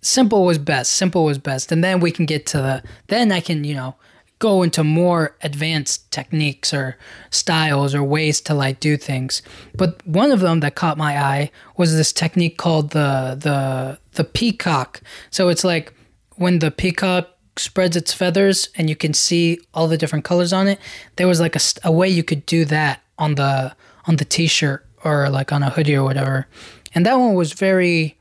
simple 0.00 0.44
was 0.44 0.58
best. 0.58 0.92
Simple 0.92 1.24
was 1.24 1.38
best. 1.38 1.72
And 1.72 1.82
then 1.82 2.00
we 2.00 2.12
can 2.12 2.26
get 2.26 2.46
to 2.46 2.58
the 2.58 2.82
then 3.08 3.32
I 3.32 3.40
can, 3.40 3.64
you 3.64 3.74
know, 3.74 3.96
go 4.44 4.62
into 4.62 4.84
more 4.84 5.34
advanced 5.40 6.10
techniques 6.10 6.74
or 6.74 6.98
styles 7.30 7.94
or 7.94 8.02
ways 8.04 8.42
to 8.42 8.52
like 8.52 8.78
do 8.78 8.94
things. 8.98 9.40
But 9.74 10.06
one 10.06 10.30
of 10.30 10.40
them 10.40 10.60
that 10.60 10.74
caught 10.74 10.98
my 10.98 11.18
eye 11.18 11.50
was 11.78 11.96
this 11.96 12.12
technique 12.12 12.58
called 12.58 12.90
the 12.90 13.38
the 13.40 13.98
the 14.12 14.24
peacock. 14.24 15.00
So 15.30 15.48
it's 15.48 15.64
like 15.64 15.94
when 16.36 16.58
the 16.58 16.70
peacock 16.70 17.30
spreads 17.56 17.96
its 17.96 18.12
feathers 18.12 18.68
and 18.76 18.90
you 18.90 18.96
can 18.96 19.14
see 19.14 19.60
all 19.72 19.88
the 19.88 19.96
different 19.96 20.26
colors 20.26 20.52
on 20.52 20.68
it. 20.68 20.78
There 21.16 21.26
was 21.26 21.40
like 21.40 21.56
a, 21.56 21.60
a 21.82 21.90
way 21.90 22.10
you 22.10 22.22
could 22.22 22.44
do 22.44 22.66
that 22.66 23.00
on 23.18 23.36
the 23.36 23.74
on 24.06 24.16
the 24.16 24.26
t-shirt 24.26 24.84
or 25.04 25.30
like 25.30 25.52
on 25.52 25.62
a 25.62 25.70
hoodie 25.70 25.96
or 25.96 26.04
whatever. 26.04 26.46
And 26.94 27.06
that 27.06 27.14
one 27.14 27.32
was 27.32 27.54
very 27.54 28.18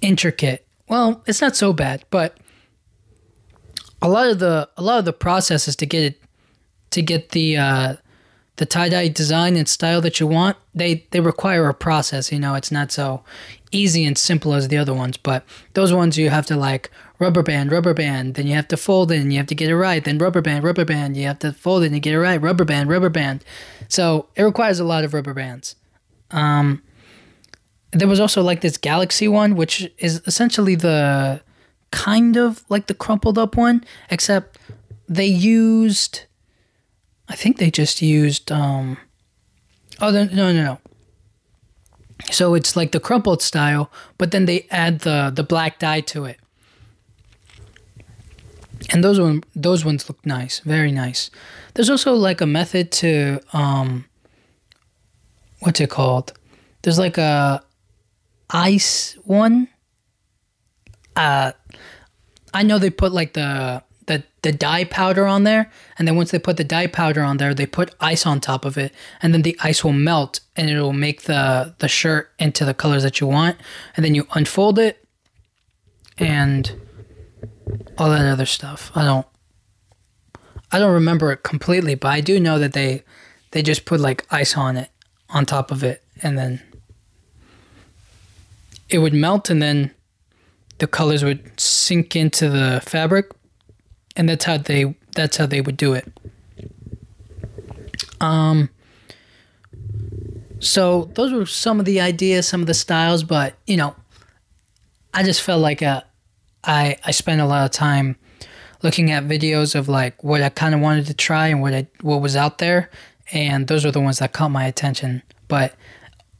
intricate. 0.00 0.64
Well, 0.86 1.24
it's 1.26 1.40
not 1.40 1.56
so 1.56 1.72
bad, 1.72 2.04
but 2.10 2.38
a 4.00 4.08
lot 4.08 4.28
of 4.28 4.38
the 4.38 4.68
a 4.76 4.82
lot 4.82 4.98
of 4.98 5.04
the 5.04 5.12
processes 5.12 5.76
to 5.76 5.86
get 5.86 6.02
it 6.02 6.22
to 6.90 7.02
get 7.02 7.30
the 7.30 7.56
uh, 7.56 7.96
the 8.56 8.66
tie 8.66 8.88
dye 8.88 9.08
design 9.08 9.56
and 9.56 9.68
style 9.68 10.00
that 10.00 10.20
you 10.20 10.26
want, 10.26 10.56
they 10.74 11.06
they 11.10 11.20
require 11.20 11.68
a 11.68 11.74
process. 11.74 12.30
You 12.32 12.38
know, 12.38 12.54
it's 12.54 12.70
not 12.70 12.92
so 12.92 13.22
easy 13.70 14.04
and 14.04 14.16
simple 14.16 14.54
as 14.54 14.68
the 14.68 14.76
other 14.76 14.94
ones. 14.94 15.16
But 15.16 15.44
those 15.74 15.92
ones 15.92 16.18
you 16.18 16.30
have 16.30 16.46
to 16.46 16.56
like 16.56 16.90
rubber 17.18 17.42
band, 17.42 17.72
rubber 17.72 17.94
band. 17.94 18.34
Then 18.34 18.46
you 18.46 18.54
have 18.54 18.68
to 18.68 18.76
fold 18.76 19.12
it 19.12 19.20
and 19.20 19.32
you 19.32 19.38
have 19.38 19.46
to 19.48 19.54
get 19.54 19.70
it 19.70 19.76
right. 19.76 20.04
Then 20.04 20.18
rubber 20.18 20.40
band, 20.40 20.64
rubber 20.64 20.84
band. 20.84 21.16
You 21.16 21.26
have 21.26 21.38
to 21.40 21.52
fold 21.52 21.82
it 21.82 21.92
and 21.92 22.02
get 22.02 22.14
it 22.14 22.20
right. 22.20 22.40
Rubber 22.40 22.64
band, 22.64 22.88
rubber 22.88 23.10
band. 23.10 23.44
So 23.88 24.28
it 24.36 24.42
requires 24.42 24.80
a 24.80 24.84
lot 24.84 25.04
of 25.04 25.14
rubber 25.14 25.34
bands. 25.34 25.76
Um, 26.30 26.82
there 27.92 28.08
was 28.08 28.20
also 28.20 28.42
like 28.42 28.60
this 28.60 28.76
Galaxy 28.76 29.28
one, 29.28 29.54
which 29.54 29.90
is 29.98 30.20
essentially 30.26 30.74
the 30.74 31.40
kind 31.90 32.36
of 32.36 32.64
like 32.68 32.86
the 32.86 32.94
crumpled 32.94 33.38
up 33.38 33.56
one, 33.56 33.84
except 34.10 34.58
they 35.08 35.26
used, 35.26 36.22
I 37.28 37.34
think 37.34 37.58
they 37.58 37.70
just 37.70 38.02
used 38.02 38.52
um, 38.52 38.98
Oh 40.00 40.10
no 40.10 40.24
no 40.24 40.52
no 40.52 40.64
no. 40.64 40.78
So 42.30 42.54
it's 42.54 42.76
like 42.76 42.92
the 42.92 43.00
crumpled 43.00 43.42
style, 43.42 43.90
but 44.16 44.30
then 44.30 44.44
they 44.46 44.66
add 44.70 45.00
the 45.00 45.32
the 45.34 45.42
black 45.42 45.78
dye 45.78 46.00
to 46.02 46.24
it. 46.24 46.38
And 48.90 49.02
those 49.02 49.20
one 49.20 49.42
those 49.56 49.84
ones 49.84 50.08
look 50.08 50.24
nice, 50.24 50.60
very 50.60 50.92
nice. 50.92 51.30
There's 51.74 51.90
also 51.90 52.14
like 52.14 52.40
a 52.40 52.46
method 52.46 52.92
to 52.92 53.40
um 53.52 54.04
what's 55.60 55.80
it 55.80 55.90
called? 55.90 56.32
There's 56.82 56.98
like 56.98 57.18
a 57.18 57.62
ice 58.50 59.16
one. 59.24 59.68
Uh 61.18 61.52
I 62.54 62.62
know 62.62 62.78
they 62.78 62.90
put 62.90 63.12
like 63.12 63.34
the 63.34 63.82
the 64.06 64.24
the 64.42 64.52
dye 64.52 64.84
powder 64.84 65.26
on 65.26 65.44
there, 65.44 65.70
and 65.98 66.08
then 66.08 66.16
once 66.16 66.30
they 66.30 66.38
put 66.38 66.56
the 66.56 66.64
dye 66.64 66.86
powder 66.86 67.22
on 67.22 67.36
there, 67.36 67.52
they 67.52 67.66
put 67.66 67.94
ice 68.00 68.24
on 68.24 68.40
top 68.40 68.64
of 68.64 68.78
it, 68.78 68.92
and 69.20 69.34
then 69.34 69.42
the 69.42 69.58
ice 69.62 69.84
will 69.84 69.92
melt, 69.92 70.40
and 70.56 70.70
it 70.70 70.80
will 70.80 70.94
make 70.94 71.22
the 71.22 71.74
the 71.80 71.88
shirt 71.88 72.30
into 72.38 72.64
the 72.64 72.72
colors 72.72 73.02
that 73.02 73.20
you 73.20 73.26
want, 73.26 73.56
and 73.96 74.04
then 74.04 74.14
you 74.14 74.26
unfold 74.32 74.78
it, 74.78 75.04
and 76.16 76.72
all 77.98 78.08
that 78.08 78.24
other 78.24 78.46
stuff. 78.46 78.90
I 78.94 79.04
don't 79.04 79.26
I 80.72 80.78
don't 80.78 80.94
remember 80.94 81.32
it 81.32 81.42
completely, 81.42 81.94
but 81.94 82.08
I 82.08 82.20
do 82.20 82.40
know 82.40 82.58
that 82.58 82.72
they 82.72 83.02
they 83.50 83.62
just 83.62 83.84
put 83.84 84.00
like 84.00 84.24
ice 84.30 84.56
on 84.56 84.76
it 84.76 84.90
on 85.30 85.44
top 85.44 85.70
of 85.70 85.82
it, 85.82 86.02
and 86.22 86.38
then 86.38 86.62
it 88.88 88.98
would 88.98 89.12
melt, 89.12 89.50
and 89.50 89.60
then 89.60 89.94
the 90.78 90.86
colors 90.86 91.24
would 91.24 91.58
sink 91.58 92.16
into 92.16 92.48
the 92.48 92.82
fabric 92.84 93.30
and 94.16 94.28
that's 94.28 94.44
how 94.44 94.56
they 94.56 94.94
that's 95.14 95.36
how 95.36 95.46
they 95.46 95.60
would 95.60 95.76
do 95.76 95.94
it. 95.94 96.10
Um 98.20 98.70
so 100.60 101.10
those 101.14 101.32
were 101.32 101.46
some 101.46 101.78
of 101.78 101.86
the 101.86 102.00
ideas, 102.00 102.48
some 102.48 102.60
of 102.60 102.66
the 102.66 102.74
styles, 102.74 103.22
but 103.22 103.54
you 103.66 103.76
know, 103.76 103.94
I 105.14 105.22
just 105.22 105.42
felt 105.42 105.60
like 105.60 105.82
uh, 105.82 106.02
I 106.64 106.96
I 107.04 107.10
spent 107.12 107.40
a 107.40 107.46
lot 107.46 107.64
of 107.64 107.70
time 107.70 108.16
looking 108.82 109.10
at 109.10 109.24
videos 109.24 109.74
of 109.74 109.88
like 109.88 110.22
what 110.22 110.42
I 110.42 110.48
kind 110.48 110.74
of 110.74 110.80
wanted 110.80 111.06
to 111.06 111.14
try 111.14 111.48
and 111.48 111.60
what 111.60 111.74
I 111.74 111.86
what 112.02 112.20
was 112.20 112.36
out 112.36 112.58
there, 112.58 112.90
and 113.32 113.68
those 113.68 113.84
are 113.84 113.90
the 113.90 114.00
ones 114.00 114.18
that 114.18 114.32
caught 114.32 114.50
my 114.50 114.64
attention. 114.66 115.22
But 115.46 115.74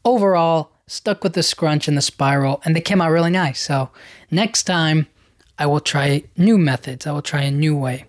overall, 0.03 0.71
stuck 0.89 1.23
with 1.23 1.33
the 1.33 1.43
scrunch 1.43 1.87
and 1.87 1.95
the 1.95 2.01
spiral, 2.01 2.61
and 2.65 2.75
they 2.75 2.81
came 2.81 2.99
out 2.99 3.11
really 3.11 3.29
nice. 3.29 3.61
So 3.61 3.89
next 4.31 4.63
time 4.63 5.07
I 5.57 5.65
will 5.65 5.79
try 5.79 6.23
new 6.35 6.57
methods. 6.57 7.05
I 7.05 7.11
will 7.11 7.21
try 7.21 7.43
a 7.43 7.51
new 7.51 7.77
way. 7.77 8.05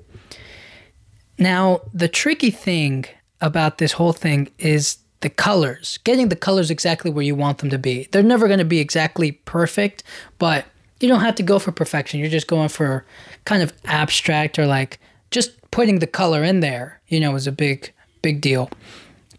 Now, 1.38 1.80
the 1.92 2.08
tricky 2.08 2.50
thing 2.50 3.06
about 3.40 3.78
this 3.78 3.92
whole 3.92 4.12
thing 4.12 4.50
is 4.58 4.98
the 5.20 5.30
colors, 5.30 5.98
getting 6.04 6.28
the 6.28 6.36
colors 6.36 6.70
exactly 6.70 7.10
where 7.10 7.24
you 7.24 7.34
want 7.34 7.58
them 7.58 7.70
to 7.70 7.78
be. 7.78 8.08
They're 8.10 8.22
never 8.22 8.46
going 8.46 8.58
to 8.58 8.64
be 8.64 8.78
exactly 8.78 9.32
perfect, 9.32 10.02
but 10.38 10.64
you 11.00 11.08
don't 11.08 11.20
have 11.20 11.34
to 11.36 11.42
go 11.42 11.58
for 11.58 11.72
perfection. 11.72 12.20
You're 12.20 12.28
just 12.28 12.46
going 12.46 12.68
for 12.68 13.04
kind 13.44 13.62
of 13.62 13.72
abstract 13.84 14.58
or 14.58 14.66
like 14.66 14.98
just 15.30 15.52
putting 15.70 15.98
the 15.98 16.06
color 16.06 16.44
in 16.44 16.60
there, 16.60 17.00
you 17.08 17.20
know, 17.20 17.34
is 17.34 17.46
a 17.46 17.52
big, 17.52 17.92
big 18.22 18.40
deal. 18.40 18.70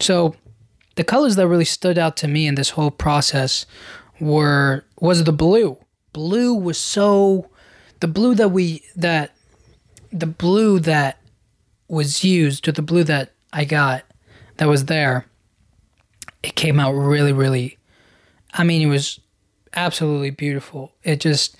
So, 0.00 0.34
the 0.94 1.04
colors 1.04 1.36
that 1.36 1.48
really 1.48 1.64
stood 1.64 1.98
out 1.98 2.16
to 2.18 2.28
me 2.28 2.46
in 2.46 2.54
this 2.54 2.70
whole 2.70 2.90
process 2.90 3.66
were 4.20 4.84
was 5.00 5.24
the 5.24 5.32
blue. 5.32 5.78
Blue 6.12 6.54
was 6.54 6.78
so 6.78 7.50
the 8.00 8.08
blue 8.08 8.34
that 8.34 8.50
we 8.50 8.82
that 8.96 9.32
the 10.12 10.26
blue 10.26 10.78
that 10.80 11.18
was 11.88 12.24
used 12.24 12.68
or 12.68 12.72
the 12.72 12.82
blue 12.82 13.04
that 13.04 13.32
I 13.52 13.64
got 13.64 14.04
that 14.56 14.68
was 14.68 14.86
there 14.86 15.26
it 16.42 16.54
came 16.54 16.78
out 16.78 16.92
really 16.92 17.32
really 17.32 17.78
I 18.52 18.64
mean 18.64 18.82
it 18.82 18.90
was 18.90 19.20
absolutely 19.74 20.30
beautiful 20.30 20.92
it 21.02 21.20
just 21.20 21.56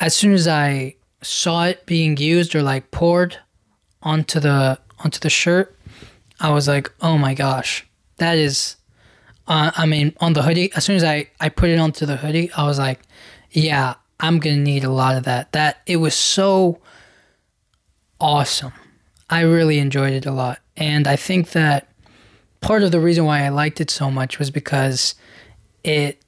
as 0.00 0.14
soon 0.14 0.32
as 0.32 0.46
I 0.46 0.96
saw 1.22 1.64
it 1.64 1.86
being 1.86 2.16
used 2.16 2.54
or 2.54 2.62
like 2.62 2.90
poured 2.90 3.38
onto 4.02 4.40
the 4.40 4.78
onto 5.04 5.20
the 5.20 5.30
shirt 5.30 5.76
I 6.40 6.50
was 6.50 6.68
like 6.68 6.92
oh 7.00 7.16
my 7.16 7.34
gosh 7.34 7.87
that 8.18 8.38
is 8.38 8.76
uh, 9.46 9.70
I 9.76 9.86
mean 9.86 10.14
on 10.20 10.34
the 10.34 10.42
hoodie 10.42 10.72
as 10.74 10.84
soon 10.84 10.96
as 10.96 11.04
I 11.04 11.28
I 11.40 11.48
put 11.48 11.70
it 11.70 11.78
onto 11.78 12.06
the 12.06 12.16
hoodie 12.16 12.52
I 12.52 12.64
was 12.64 12.78
like 12.78 13.00
yeah 13.50 13.94
I'm 14.20 14.40
to 14.40 14.56
need 14.56 14.84
a 14.84 14.90
lot 14.90 15.16
of 15.16 15.24
that. 15.24 15.52
That 15.52 15.80
it 15.86 15.96
was 15.96 16.14
so 16.14 16.80
awesome. 18.20 18.72
I 19.30 19.42
really 19.42 19.78
enjoyed 19.78 20.12
it 20.12 20.26
a 20.26 20.32
lot. 20.32 20.60
And 20.76 21.06
I 21.06 21.16
think 21.16 21.50
that 21.50 21.88
part 22.60 22.82
of 22.82 22.90
the 22.90 23.00
reason 23.00 23.24
why 23.24 23.44
I 23.44 23.50
liked 23.50 23.80
it 23.80 23.90
so 23.90 24.10
much 24.10 24.38
was 24.38 24.50
because 24.50 25.14
it 25.84 26.20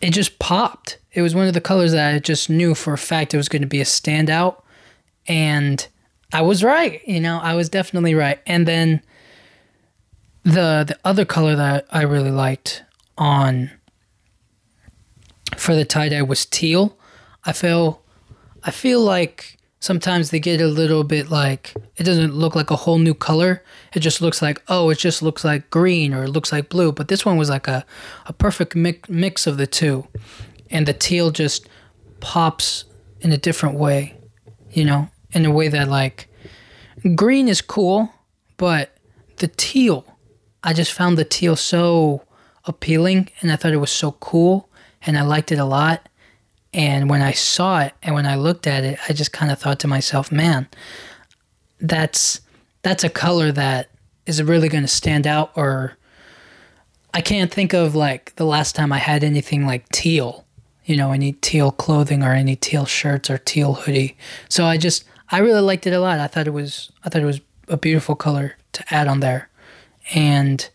it 0.00 0.10
just 0.12 0.38
popped. 0.38 0.98
It 1.12 1.20
was 1.20 1.34
one 1.34 1.46
of 1.46 1.52
the 1.52 1.60
colors 1.60 1.92
that 1.92 2.14
I 2.14 2.18
just 2.20 2.48
knew 2.48 2.74
for 2.74 2.94
a 2.94 2.98
fact 2.98 3.34
it 3.34 3.36
was 3.36 3.50
going 3.50 3.62
to 3.62 3.68
be 3.68 3.82
a 3.82 3.84
standout 3.84 4.62
and 5.26 5.86
I 6.32 6.40
was 6.40 6.64
right, 6.64 7.06
you 7.06 7.20
know, 7.20 7.38
I 7.42 7.54
was 7.54 7.68
definitely 7.68 8.14
right. 8.14 8.40
And 8.46 8.66
then 8.66 9.02
the 10.44 10.84
the 10.86 10.98
other 11.04 11.24
color 11.24 11.56
that 11.56 11.86
I 11.90 12.02
really 12.02 12.30
liked 12.30 12.82
on 13.18 13.70
for 15.56 15.74
the 15.74 15.84
tie 15.84 16.08
dye 16.08 16.22
was 16.22 16.46
teal. 16.46 16.96
I 17.44 17.52
feel 17.52 18.02
I 18.62 18.70
feel 18.70 19.00
like 19.00 19.58
sometimes 19.80 20.30
they 20.30 20.38
get 20.38 20.60
a 20.60 20.66
little 20.66 21.04
bit 21.04 21.30
like 21.30 21.74
it 21.96 22.04
doesn't 22.04 22.34
look 22.34 22.54
like 22.54 22.70
a 22.70 22.76
whole 22.76 22.98
new 22.98 23.14
color. 23.14 23.62
It 23.94 24.00
just 24.00 24.20
looks 24.20 24.40
like 24.40 24.62
oh, 24.68 24.90
it 24.90 24.98
just 24.98 25.22
looks 25.22 25.44
like 25.44 25.70
green 25.70 26.14
or 26.14 26.24
it 26.24 26.28
looks 26.28 26.52
like 26.52 26.68
blue. 26.68 26.92
But 26.92 27.08
this 27.08 27.24
one 27.24 27.36
was 27.36 27.50
like 27.50 27.68
a 27.68 27.84
a 28.26 28.32
perfect 28.32 28.74
mix 28.74 29.08
mix 29.08 29.46
of 29.46 29.56
the 29.56 29.66
two, 29.66 30.06
and 30.70 30.86
the 30.86 30.94
teal 30.94 31.30
just 31.30 31.68
pops 32.20 32.84
in 33.20 33.32
a 33.32 33.38
different 33.38 33.78
way, 33.78 34.14
you 34.70 34.84
know, 34.84 35.08
in 35.32 35.44
a 35.44 35.50
way 35.50 35.68
that 35.68 35.88
like 35.88 36.28
green 37.14 37.48
is 37.48 37.60
cool, 37.60 38.10
but 38.56 38.96
the 39.36 39.48
teal, 39.48 40.04
I 40.62 40.72
just 40.72 40.92
found 40.92 41.16
the 41.16 41.24
teal 41.24 41.56
so 41.56 42.22
appealing, 42.64 43.30
and 43.40 43.50
I 43.50 43.56
thought 43.56 43.72
it 43.72 43.78
was 43.78 43.90
so 43.90 44.12
cool 44.12 44.70
and 45.02 45.16
I 45.18 45.22
liked 45.22 45.52
it 45.52 45.58
a 45.58 45.64
lot. 45.64 46.08
And 46.72 47.10
when 47.10 47.22
I 47.22 47.32
saw 47.32 47.80
it 47.80 47.94
and 48.02 48.14
when 48.14 48.26
I 48.26 48.36
looked 48.36 48.66
at 48.66 48.84
it, 48.84 48.98
I 49.08 49.12
just 49.12 49.32
kind 49.32 49.50
of 49.50 49.58
thought 49.58 49.80
to 49.80 49.88
myself, 49.88 50.30
man, 50.30 50.68
that's 51.80 52.40
that's 52.82 53.04
a 53.04 53.10
color 53.10 53.52
that 53.52 53.90
is 54.26 54.42
really 54.42 54.68
going 54.68 54.84
to 54.84 54.88
stand 54.88 55.26
out 55.26 55.50
or 55.56 55.96
I 57.12 57.20
can't 57.20 57.52
think 57.52 57.72
of 57.72 57.94
like 57.94 58.34
the 58.36 58.44
last 58.44 58.76
time 58.76 58.92
I 58.92 58.98
had 58.98 59.24
anything 59.24 59.66
like 59.66 59.88
teal, 59.88 60.46
you 60.84 60.96
know, 60.96 61.10
any 61.10 61.32
teal 61.32 61.72
clothing 61.72 62.22
or 62.22 62.32
any 62.32 62.54
teal 62.54 62.86
shirts 62.86 63.28
or 63.28 63.38
teal 63.38 63.74
hoodie. 63.74 64.16
So 64.48 64.64
I 64.64 64.76
just 64.76 65.04
I 65.30 65.38
really 65.38 65.60
liked 65.60 65.86
it 65.86 65.92
a 65.92 66.00
lot. 66.00 66.20
I 66.20 66.28
thought 66.28 66.46
it 66.46 66.52
was 66.52 66.92
I 67.04 67.08
thought 67.08 67.22
it 67.22 67.26
was 67.26 67.40
a 67.66 67.76
beautiful 67.76 68.14
color 68.14 68.56
to 68.72 68.94
add 68.94 69.08
on 69.08 69.20
there. 69.20 69.49
And 70.14 70.68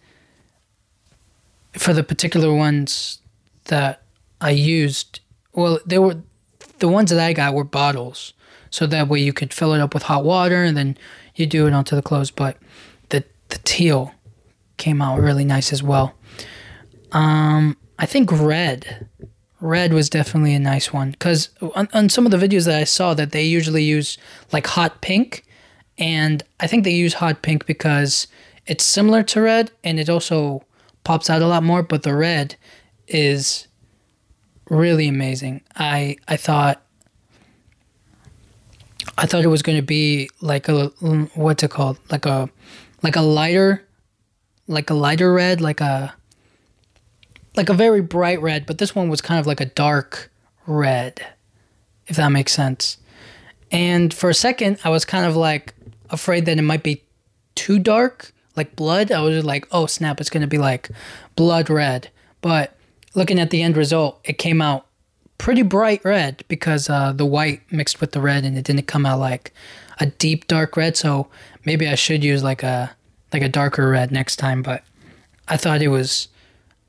for 1.74 1.94
the 1.94 2.04
particular 2.04 2.54
ones 2.54 3.20
that 3.66 4.02
I 4.42 4.52
used, 4.52 5.20
well, 5.54 5.80
they 5.86 6.00
were 6.00 6.18
the 6.80 6.88
ones 6.88 7.10
that 7.10 7.20
I 7.20 7.34
got 7.34 7.54
were 7.54 7.64
bottles, 7.64 8.34
so 8.70 8.86
that 8.88 9.08
way 9.08 9.20
you 9.20 9.34
could 9.34 9.54
fill 9.54 9.74
it 9.74 9.82
up 9.82 9.94
with 9.94 10.04
hot 10.04 10.24
water 10.24 10.64
and 10.64 10.76
then 10.76 10.98
you 11.36 11.46
do 11.46 11.68
it 11.68 11.74
onto 11.74 11.96
the 11.96 12.02
clothes. 12.02 12.32
But 12.32 12.58
the 13.10 13.24
the 13.50 13.60
teal 13.60 14.14
came 14.78 15.02
out 15.02 15.20
really 15.20 15.46
nice 15.46 15.72
as 15.72 15.82
well. 15.82 16.16
Um, 17.12 17.78
I 17.98 18.06
think 18.06 18.30
red, 18.32 19.08
red 19.62 19.94
was 19.94 20.10
definitely 20.10 20.54
a 20.54 20.60
nice 20.60 20.92
one 20.92 21.12
because 21.12 21.50
on, 21.76 21.88
on 21.94 22.10
some 22.10 22.26
of 22.26 22.32
the 22.32 22.38
videos 22.38 22.66
that 22.66 22.80
I 22.80 22.84
saw 22.84 23.14
that 23.14 23.32
they 23.32 23.44
usually 23.44 23.84
use 23.84 24.18
like 24.52 24.68
hot 24.68 25.02
pink, 25.02 25.46
and 25.98 26.44
I 26.60 26.68
think 26.68 26.84
they 26.84 26.92
use 26.92 27.16
hot 27.16 27.42
pink 27.42 27.66
because 27.66 28.28
it's 28.68 28.84
similar 28.84 29.24
to 29.24 29.42
red 29.42 29.72
and 29.84 30.00
it 30.00 30.10
also 30.10 30.64
pops 31.04 31.30
out 31.30 31.42
a 31.42 31.48
lot 31.48 31.64
more. 31.64 31.84
But 31.84 32.04
the 32.04 32.16
red 32.16 32.56
is 33.08 33.68
really 34.70 35.08
amazing. 35.08 35.62
I 35.76 36.18
I 36.28 36.38
thought 36.38 36.82
I 39.18 39.26
thought 39.26 39.44
it 39.44 39.48
was 39.48 39.62
going 39.62 39.78
to 39.78 39.86
be 39.86 40.30
like 40.42 40.68
a 40.68 40.88
what's 41.36 41.64
it 41.64 41.72
called? 41.72 41.98
Like 42.10 42.26
a 42.26 42.50
like 43.02 43.16
a 43.16 43.22
lighter 43.22 43.86
like 44.68 44.90
a 44.90 44.94
lighter 44.94 45.32
red, 45.32 45.62
like 45.62 45.82
a 45.82 46.14
like 47.56 47.70
a 47.70 47.74
very 47.74 48.02
bright 48.02 48.42
red, 48.42 48.66
but 48.66 48.80
this 48.80 48.94
one 48.94 49.10
was 49.10 49.22
kind 49.22 49.40
of 49.40 49.48
like 49.48 49.62
a 49.62 49.66
dark 49.66 50.32
red, 50.68 51.26
if 52.08 52.18
that 52.18 52.30
makes 52.30 52.52
sense. 52.52 52.98
And 53.72 54.14
for 54.14 54.30
a 54.30 54.34
second, 54.34 54.80
I 54.84 54.90
was 54.90 55.06
kind 55.06 55.26
of 55.26 55.36
like 55.36 55.74
afraid 56.10 56.46
that 56.46 56.58
it 56.58 56.64
might 56.64 56.84
be 56.84 57.04
too 57.56 57.80
dark, 57.80 58.34
like 58.56 58.76
blood. 58.76 59.12
I 59.12 59.22
was 59.22 59.44
like, 59.44 59.68
oh 59.72 59.86
snap, 59.86 60.20
it's 60.20 60.30
to 60.30 60.48
be 60.48 60.58
like 60.58 60.90
blood 61.36 61.70
red. 61.70 62.10
But 62.42 62.76
looking 63.14 63.40
at 63.40 63.50
the 63.50 63.62
end 63.62 63.78
result, 63.78 64.20
it 64.24 64.38
came 64.38 64.62
out 64.62 64.88
pretty 65.38 65.62
bright 65.62 66.04
red 66.06 66.44
because 66.48 66.90
uh, 66.90 67.12
the 67.12 67.26
white 67.26 67.62
mixed 67.72 68.00
with 68.00 68.12
the 68.12 68.22
red 68.22 68.46
and 68.46 68.58
it 68.58 68.66
didn't 68.66 68.88
come 68.88 69.06
out 69.06 69.20
like 69.20 69.54
a 70.00 70.06
deep 70.06 70.48
dark 70.48 70.78
red. 70.78 70.96
So 70.96 71.28
maybe 71.66 71.88
I 71.88 71.96
should 71.96 72.24
use 72.24 72.44
like 72.44 72.64
a 72.64 72.96
like 73.34 73.42
a 73.42 73.50
darker 73.50 73.90
red 73.90 74.12
next 74.12 74.38
time, 74.38 74.62
but 74.62 74.84
I 75.48 75.58
thought 75.58 75.82
it 75.82 75.90
was 75.90 76.28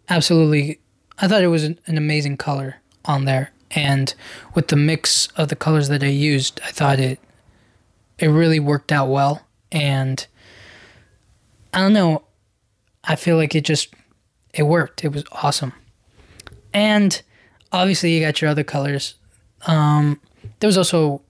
absolutely 0.09 0.79
I 1.19 1.29
thought 1.29 1.43
it 1.43 1.49
was 1.49 1.65
an, 1.65 1.79
an 1.87 1.97
amazing 1.97 2.37
color 2.37 2.77
on 3.05 3.25
there 3.25 3.51
and 3.71 4.15
with 4.55 4.69
the 4.69 4.77
mix 4.77 5.29
of 5.37 5.49
the 5.49 5.57
colors 5.57 5.89
that 5.89 6.03
I 6.03 6.09
used, 6.09 6.61
I 6.65 6.71
thought 6.71 7.01
it 7.01 7.19
it 8.19 8.29
really 8.29 8.61
worked 8.61 8.93
out 8.93 9.09
well 9.09 9.43
and 9.71 10.27
I 11.77 11.81
don't 11.81 11.93
know, 11.93 12.23
I 13.05 13.17
feel 13.17 13.37
like 13.37 13.55
it 13.55 13.65
just 13.65 13.93
it 14.55 14.63
worked. 14.63 15.05
It 15.05 15.13
was 15.13 15.25
awesome. 15.31 15.75
And 16.73 17.21
obviously 17.71 18.15
you 18.15 18.21
got 18.21 18.41
your 18.41 18.51
other 18.51 18.65
colors. 18.65 19.15
Um 19.67 20.21
there 20.59 20.69
was 20.69 20.79
also 20.79 21.21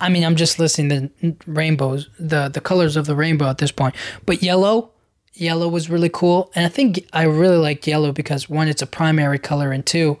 I 0.00 0.08
mean, 0.08 0.24
I'm 0.24 0.34
just 0.34 0.58
listing 0.58 0.88
the 0.88 1.36
rainbows, 1.46 2.08
the 2.18 2.48
the 2.48 2.60
colors 2.60 2.96
of 2.96 3.04
the 3.04 3.14
rainbow 3.14 3.46
at 3.48 3.58
this 3.58 3.70
point. 3.70 3.94
But 4.24 4.42
yellow, 4.42 4.90
yellow 5.34 5.68
was 5.68 5.90
really 5.90 6.08
cool, 6.10 6.50
and 6.54 6.64
I 6.64 6.68
think 6.68 7.06
I 7.12 7.24
really 7.24 7.58
liked 7.58 7.86
yellow 7.86 8.12
because 8.12 8.48
one, 8.48 8.68
it's 8.68 8.82
a 8.82 8.86
primary 8.86 9.38
color, 9.38 9.72
and 9.72 9.84
two, 9.84 10.18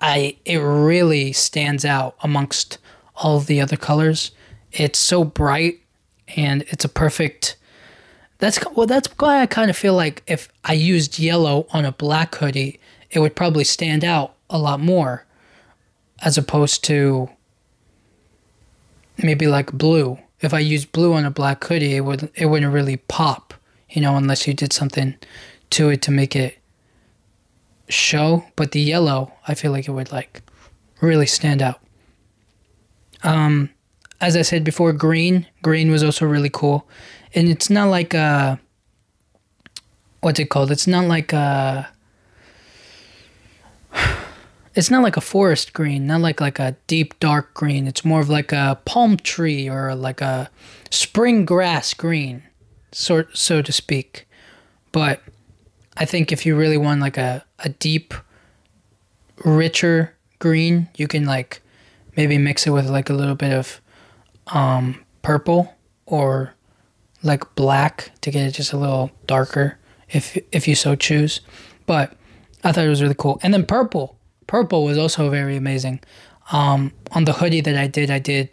I 0.00 0.36
it 0.44 0.58
really 0.58 1.32
stands 1.32 1.84
out 1.84 2.16
amongst 2.22 2.78
all 3.16 3.38
the 3.40 3.60
other 3.60 3.76
colors. 3.76 4.32
It's 4.72 4.98
so 4.98 5.24
bright, 5.24 5.80
and 6.36 6.62
it's 6.68 6.84
a 6.84 6.88
perfect. 6.88 7.56
That's 8.40 8.58
well. 8.74 8.86
That's 8.86 9.08
why 9.18 9.42
I 9.42 9.46
kind 9.46 9.70
of 9.70 9.76
feel 9.76 9.94
like 9.94 10.22
if 10.26 10.48
I 10.64 10.72
used 10.72 11.18
yellow 11.18 11.66
on 11.70 11.84
a 11.84 11.92
black 11.92 12.34
hoodie, 12.34 12.80
it 13.10 13.20
would 13.20 13.36
probably 13.36 13.64
stand 13.64 14.04
out 14.04 14.34
a 14.48 14.58
lot 14.58 14.80
more, 14.80 15.26
as 16.22 16.38
opposed 16.38 16.82
to 16.84 17.28
maybe 19.18 19.46
like 19.46 19.72
blue. 19.72 20.18
If 20.40 20.54
I 20.54 20.60
used 20.60 20.90
blue 20.92 21.12
on 21.12 21.26
a 21.26 21.30
black 21.30 21.62
hoodie, 21.62 21.96
it 21.96 22.00
would 22.00 22.30
it 22.34 22.46
wouldn't 22.46 22.72
really 22.72 22.96
pop, 22.96 23.52
you 23.90 24.00
know, 24.00 24.16
unless 24.16 24.46
you 24.46 24.54
did 24.54 24.72
something 24.72 25.16
to 25.70 25.90
it 25.90 26.02
to 26.02 26.10
make 26.10 26.34
it 26.34 26.58
show. 27.88 28.44
But 28.56 28.72
the 28.72 28.80
yellow, 28.80 29.32
I 29.46 29.54
feel 29.54 29.70
like 29.70 29.86
it 29.86 29.92
would 29.92 30.12
like 30.12 30.42
really 31.02 31.26
stand 31.26 31.60
out. 31.60 31.80
Um, 33.22 33.68
as 34.20 34.36
I 34.36 34.42
said 34.42 34.64
before, 34.64 34.92
green. 34.92 35.46
Green 35.62 35.90
was 35.90 36.02
also 36.02 36.26
really 36.26 36.50
cool, 36.50 36.88
and 37.34 37.48
it's 37.48 37.70
not 37.70 37.88
like 37.88 38.14
a 38.14 38.60
what's 40.20 40.38
it 40.38 40.50
called? 40.50 40.70
It's 40.70 40.86
not 40.86 41.06
like 41.06 41.32
a 41.32 41.88
it's 44.74 44.90
not 44.90 45.02
like 45.02 45.16
a 45.16 45.20
forest 45.20 45.72
green, 45.72 46.06
not 46.06 46.20
like 46.20 46.40
like 46.40 46.58
a 46.58 46.76
deep 46.86 47.18
dark 47.20 47.54
green. 47.54 47.86
It's 47.86 48.04
more 48.04 48.20
of 48.20 48.28
like 48.28 48.52
a 48.52 48.78
palm 48.84 49.16
tree 49.16 49.68
or 49.68 49.94
like 49.94 50.20
a 50.20 50.50
spring 50.90 51.44
grass 51.44 51.94
green, 51.94 52.42
sort 52.92 53.36
so 53.36 53.62
to 53.62 53.72
speak. 53.72 54.28
But 54.92 55.22
I 55.96 56.04
think 56.04 56.32
if 56.32 56.46
you 56.46 56.56
really 56.56 56.76
want 56.76 57.00
like 57.00 57.16
a, 57.16 57.44
a 57.60 57.68
deep, 57.68 58.14
richer 59.44 60.14
green, 60.38 60.88
you 60.96 61.06
can 61.08 61.24
like 61.24 61.62
maybe 62.16 62.38
mix 62.38 62.66
it 62.66 62.70
with 62.70 62.88
like 62.88 63.10
a 63.10 63.14
little 63.14 63.34
bit 63.34 63.52
of 63.52 63.80
um, 64.48 65.04
purple 65.22 65.74
or 66.06 66.54
like 67.22 67.54
black 67.54 68.12
to 68.22 68.30
get 68.30 68.46
it 68.46 68.52
just 68.52 68.72
a 68.72 68.76
little 68.76 69.10
darker 69.26 69.78
if 70.08 70.36
if 70.52 70.66
you 70.66 70.74
so 70.74 70.94
choose. 70.94 71.40
But 71.86 72.14
I 72.62 72.72
thought 72.72 72.84
it 72.84 72.88
was 72.88 73.02
really 73.02 73.14
cool. 73.16 73.40
And 73.42 73.52
then 73.52 73.66
purple 73.66 74.16
purple 74.50 74.84
was 74.84 74.98
also 74.98 75.30
very 75.30 75.54
amazing. 75.56 76.00
Um, 76.50 76.92
on 77.12 77.24
the 77.24 77.34
hoodie 77.34 77.60
that 77.60 77.76
I 77.76 77.86
did, 77.86 78.10
I 78.10 78.18
did 78.18 78.50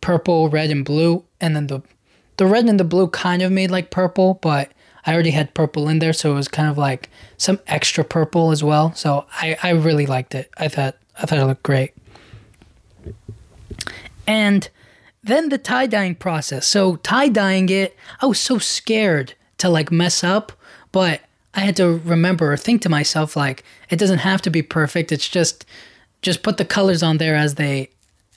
purple, 0.00 0.48
red, 0.48 0.70
and 0.70 0.84
blue, 0.84 1.22
and 1.38 1.54
then 1.54 1.66
the 1.66 1.82
the 2.38 2.46
red 2.46 2.64
and 2.64 2.80
the 2.80 2.84
blue 2.84 3.08
kind 3.08 3.42
of 3.42 3.52
made 3.52 3.70
like 3.70 3.90
purple, 3.90 4.34
but 4.40 4.72
I 5.04 5.12
already 5.12 5.32
had 5.32 5.52
purple 5.52 5.88
in 5.88 5.98
there, 5.98 6.14
so 6.14 6.32
it 6.32 6.34
was 6.34 6.48
kind 6.48 6.70
of 6.70 6.78
like 6.78 7.10
some 7.36 7.58
extra 7.66 8.04
purple 8.04 8.50
as 8.52 8.64
well. 8.64 8.94
So 8.94 9.26
I, 9.32 9.56
I 9.62 9.70
really 9.70 10.06
liked 10.06 10.34
it. 10.34 10.50
I 10.56 10.68
thought 10.68 10.96
I 11.18 11.26
thought 11.26 11.38
it 11.38 11.44
looked 11.44 11.62
great. 11.62 11.92
And 14.26 14.68
then 15.22 15.48
the 15.48 15.58
tie 15.58 15.86
dyeing 15.86 16.14
process. 16.14 16.66
So 16.66 16.96
tie 16.96 17.28
dyeing 17.28 17.68
it, 17.68 17.96
I 18.20 18.26
was 18.26 18.40
so 18.40 18.58
scared 18.58 19.34
to 19.58 19.68
like 19.68 19.90
mess 19.90 20.22
up, 20.22 20.52
but 20.92 21.20
I 21.54 21.60
had 21.60 21.76
to 21.76 21.98
remember 22.04 22.52
or 22.52 22.56
think 22.56 22.82
to 22.82 22.88
myself 22.88 23.36
like 23.36 23.64
it 23.90 23.98
doesn't 23.98 24.18
have 24.18 24.42
to 24.42 24.50
be 24.50 24.62
perfect. 24.62 25.12
It's 25.12 25.28
just 25.28 25.64
just 26.22 26.42
put 26.42 26.56
the 26.56 26.64
colors 26.64 27.02
on 27.02 27.18
there 27.18 27.34
as 27.36 27.56
they 27.56 27.90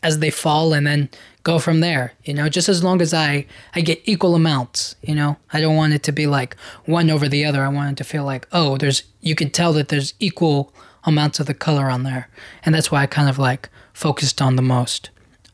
as 0.04 0.20
they 0.20 0.32
fall 0.32 0.74
and 0.74 0.88
then 0.88 1.10
go 1.44 1.60
from 1.60 1.80
there. 1.80 2.13
You 2.24 2.34
know, 2.34 2.50
just 2.50 2.70
as 2.70 2.84
long 2.84 3.02
as 3.02 3.13
I 3.13 3.46
I 3.76 3.82
get 3.82 4.02
equal 4.06 4.36
amounts, 4.36 4.96
you 5.02 5.13
know. 5.13 5.38
I 5.54 5.62
don't 5.62 5.76
want 5.76 5.94
it 5.94 6.04
to 6.04 6.12
be 6.12 6.28
like 6.28 6.56
one 6.86 7.10
over 7.10 7.28
the 7.28 7.46
other. 7.46 7.63
I 7.63 7.70
want 7.70 7.91
it 7.91 8.04
to 8.04 8.10
feel 8.10 8.24
like, 8.24 8.48
oh, 8.52 8.78
there's 8.78 9.04
you 9.22 9.36
can 9.36 9.52
tell 9.52 9.74
that 9.74 9.89
there's 9.89 10.13
equal 10.20 10.74
amounts 11.04 11.39
of 11.39 11.46
the 11.46 11.54
color 11.54 11.89
on 11.89 12.04
there. 12.04 12.28
And 12.63 12.74
that's 12.74 12.91
why 12.91 13.04
I 13.04 13.08
kind 13.08 13.30
of 13.30 13.38
like 13.38 13.70
focused 13.94 14.41
on 14.41 14.56
the 14.56 14.62
most. 14.62 15.10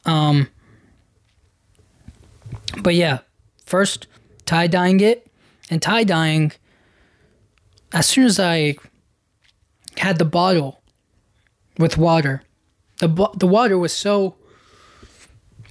Um 0.05 0.49
but 2.81 2.95
yeah, 2.95 3.19
first 3.65 4.07
tie 4.45 4.67
dyeing 4.67 4.99
it 4.99 5.29
and 5.69 5.81
tie 5.81 6.03
dyeing 6.03 6.51
as 7.93 8.05
soon 8.05 8.25
as 8.25 8.39
I 8.39 8.75
had 9.97 10.17
the 10.17 10.25
bottle 10.25 10.81
with 11.77 11.97
water, 11.97 12.43
the 12.97 13.07
the 13.35 13.47
water 13.47 13.77
was 13.77 13.93
so 13.93 14.35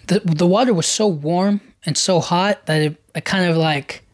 the 0.07 0.21
the 0.25 0.47
water 0.47 0.73
was 0.73 0.87
so 0.87 1.07
warm 1.07 1.61
and 1.85 1.97
so 1.97 2.21
hot 2.21 2.67
that 2.67 2.83
it, 2.83 3.03
it 3.15 3.25
kind 3.25 3.51
of 3.51 3.57
like 3.57 4.05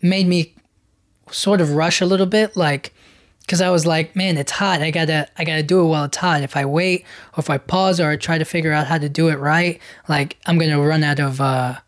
made 0.00 0.26
me 0.26 0.54
sort 1.30 1.60
of 1.60 1.72
rush 1.72 2.00
a 2.00 2.06
little 2.06 2.26
bit 2.26 2.56
like 2.56 2.92
because 3.40 3.60
I 3.60 3.70
was 3.70 3.86
like, 3.86 4.14
man, 4.14 4.38
it's 4.38 4.52
hot. 4.52 4.82
I 4.82 4.90
gotta, 4.90 5.28
I 5.36 5.44
gotta 5.44 5.62
do 5.62 5.80
it 5.80 5.86
while 5.86 6.04
it's 6.04 6.16
hot. 6.16 6.42
If 6.42 6.56
I 6.56 6.64
wait, 6.64 7.04
or 7.36 7.40
if 7.40 7.50
I 7.50 7.58
pause, 7.58 8.00
or 8.00 8.08
I 8.10 8.16
try 8.16 8.38
to 8.38 8.44
figure 8.44 8.72
out 8.72 8.86
how 8.86 8.98
to 8.98 9.08
do 9.08 9.28
it 9.28 9.38
right, 9.38 9.80
like 10.08 10.38
I'm 10.46 10.58
gonna 10.58 10.80
run 10.80 11.02
out 11.02 11.18
of, 11.18 11.40
uh, 11.40 11.78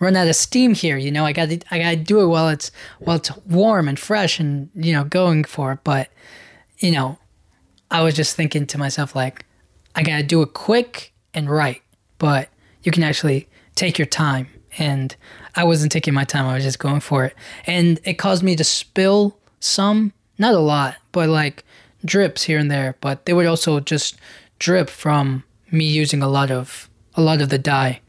run 0.00 0.16
out 0.16 0.26
of 0.26 0.34
steam 0.34 0.74
here. 0.74 0.96
You 0.96 1.12
know, 1.12 1.24
I 1.24 1.32
got 1.32 1.50
I 1.70 1.78
got 1.78 1.90
to 1.90 1.96
do 1.96 2.20
it 2.22 2.26
while 2.26 2.48
it's 2.48 2.72
while 2.98 3.16
it's 3.16 3.34
warm 3.46 3.86
and 3.86 3.98
fresh 3.98 4.40
and 4.40 4.70
you 4.74 4.92
know 4.92 5.04
going 5.04 5.44
for 5.44 5.72
it. 5.72 5.80
But 5.84 6.08
you 6.78 6.90
know, 6.90 7.18
I 7.90 8.02
was 8.02 8.16
just 8.16 8.34
thinking 8.34 8.66
to 8.66 8.78
myself 8.78 9.14
like, 9.14 9.44
I 9.94 10.02
got 10.02 10.16
to 10.16 10.22
do 10.24 10.42
it 10.42 10.54
quick 10.54 11.12
and 11.32 11.48
right. 11.48 11.82
But 12.18 12.48
you 12.82 12.90
can 12.90 13.04
actually 13.04 13.48
take 13.76 13.98
your 13.98 14.06
time, 14.06 14.48
and 14.78 15.14
I 15.54 15.64
wasn't 15.64 15.92
taking 15.92 16.14
my 16.14 16.24
time. 16.24 16.46
I 16.46 16.54
was 16.54 16.64
just 16.64 16.78
going 16.78 17.00
for 17.00 17.24
it, 17.26 17.34
and 17.66 18.00
it 18.04 18.14
caused 18.14 18.42
me 18.42 18.56
to 18.56 18.64
spill 18.64 19.38
some, 19.60 20.12
not 20.38 20.54
a 20.54 20.58
lot, 20.58 20.96
but 21.12 21.28
like 21.28 21.64
drips 22.04 22.44
here 22.44 22.58
and 22.58 22.70
there. 22.70 22.96
But 23.00 23.26
they 23.26 23.32
would 23.32 23.46
also 23.46 23.80
just 23.80 24.16
drip 24.58 24.90
from 24.90 25.44
me 25.70 25.84
using 25.84 26.22
a 26.22 26.28
lot 26.28 26.50
of 26.50 26.88
a 27.14 27.22
lot 27.22 27.42
of 27.42 27.48
the 27.48 27.58
dye 27.58 28.00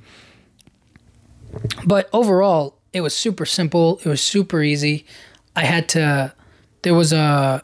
but 1.86 2.10
overall, 2.14 2.78
it 2.94 3.02
was 3.02 3.16
super 3.16 3.46
simple. 3.46 4.00
It 4.04 4.10
was 4.10 4.22
super 4.22 4.62
easy. 4.62 5.06
I 5.56 5.66
had 5.66 5.90
to, 5.90 6.34
there 6.82 6.94
was 6.94 7.14
a, 7.14 7.62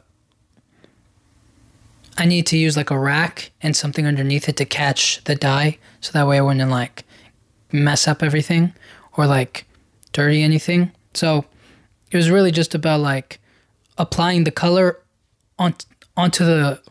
I 2.17 2.25
need 2.25 2.47
to 2.47 2.57
use 2.57 2.75
like 2.75 2.89
a 2.89 2.97
rack 2.97 3.51
and 3.61 3.75
something 3.75 4.05
underneath 4.05 4.49
it 4.49 4.57
to 4.57 4.65
catch 4.65 5.23
the 5.25 5.35
dye. 5.35 5.77
So 6.01 6.11
that 6.13 6.27
way 6.27 6.37
I 6.37 6.41
wouldn't 6.41 6.71
like 6.71 7.05
mess 7.71 8.07
up 8.07 8.23
everything 8.23 8.73
or 9.15 9.27
like 9.27 9.65
dirty 10.13 10.41
anything. 10.41 10.91
So 11.13 11.45
it 12.11 12.17
was 12.17 12.29
really 12.29 12.51
just 12.51 12.73
about 12.73 13.01
like 13.01 13.39
applying 13.97 14.43
the 14.43 14.51
color 14.51 14.99
on, 15.59 15.75
onto 16.15 16.45
the 16.45 16.81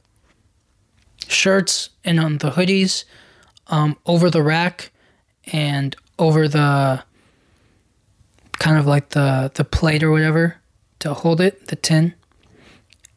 shirts 1.26 1.90
and 2.04 2.20
on 2.20 2.38
the 2.38 2.50
hoodies 2.50 3.04
um, 3.68 3.96
over 4.06 4.30
the 4.30 4.42
rack 4.42 4.92
and 5.52 5.96
over 6.18 6.48
the 6.48 7.02
kind 8.58 8.78
of 8.78 8.86
like 8.86 9.10
the 9.10 9.50
the 9.54 9.64
plate 9.64 10.02
or 10.02 10.10
whatever 10.10 10.56
to 11.00 11.14
hold 11.14 11.40
it, 11.40 11.68
the 11.68 11.76
tin. 11.76 12.14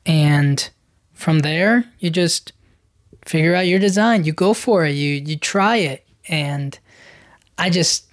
And 0.06 0.70
from 1.14 1.40
there, 1.40 1.86
you 2.00 2.10
just 2.10 2.52
figure 3.26 3.56
out 3.56 3.68
your 3.68 3.80
design. 3.80 4.24
You 4.24 4.34
go 4.34 4.54
for 4.54 4.86
it. 4.86 4.92
You 4.92 5.14
you 5.14 5.38
try 5.38 5.78
it. 5.78 6.06
And 6.28 6.78
I 7.58 7.70
just 7.70 8.06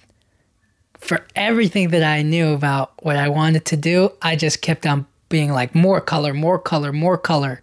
for 0.99 1.25
everything 1.35 1.89
that 1.89 2.03
I 2.03 2.21
knew 2.21 2.53
about 2.53 2.91
what 3.03 3.15
I 3.15 3.29
wanted 3.29 3.65
to 3.65 3.77
do, 3.77 4.11
I 4.21 4.35
just 4.35 4.61
kept 4.61 4.85
on 4.85 5.05
being 5.29 5.51
like 5.51 5.75
more 5.75 6.01
color, 6.01 6.33
more 6.33 6.59
color, 6.59 6.91
more 6.91 7.17
color. 7.17 7.61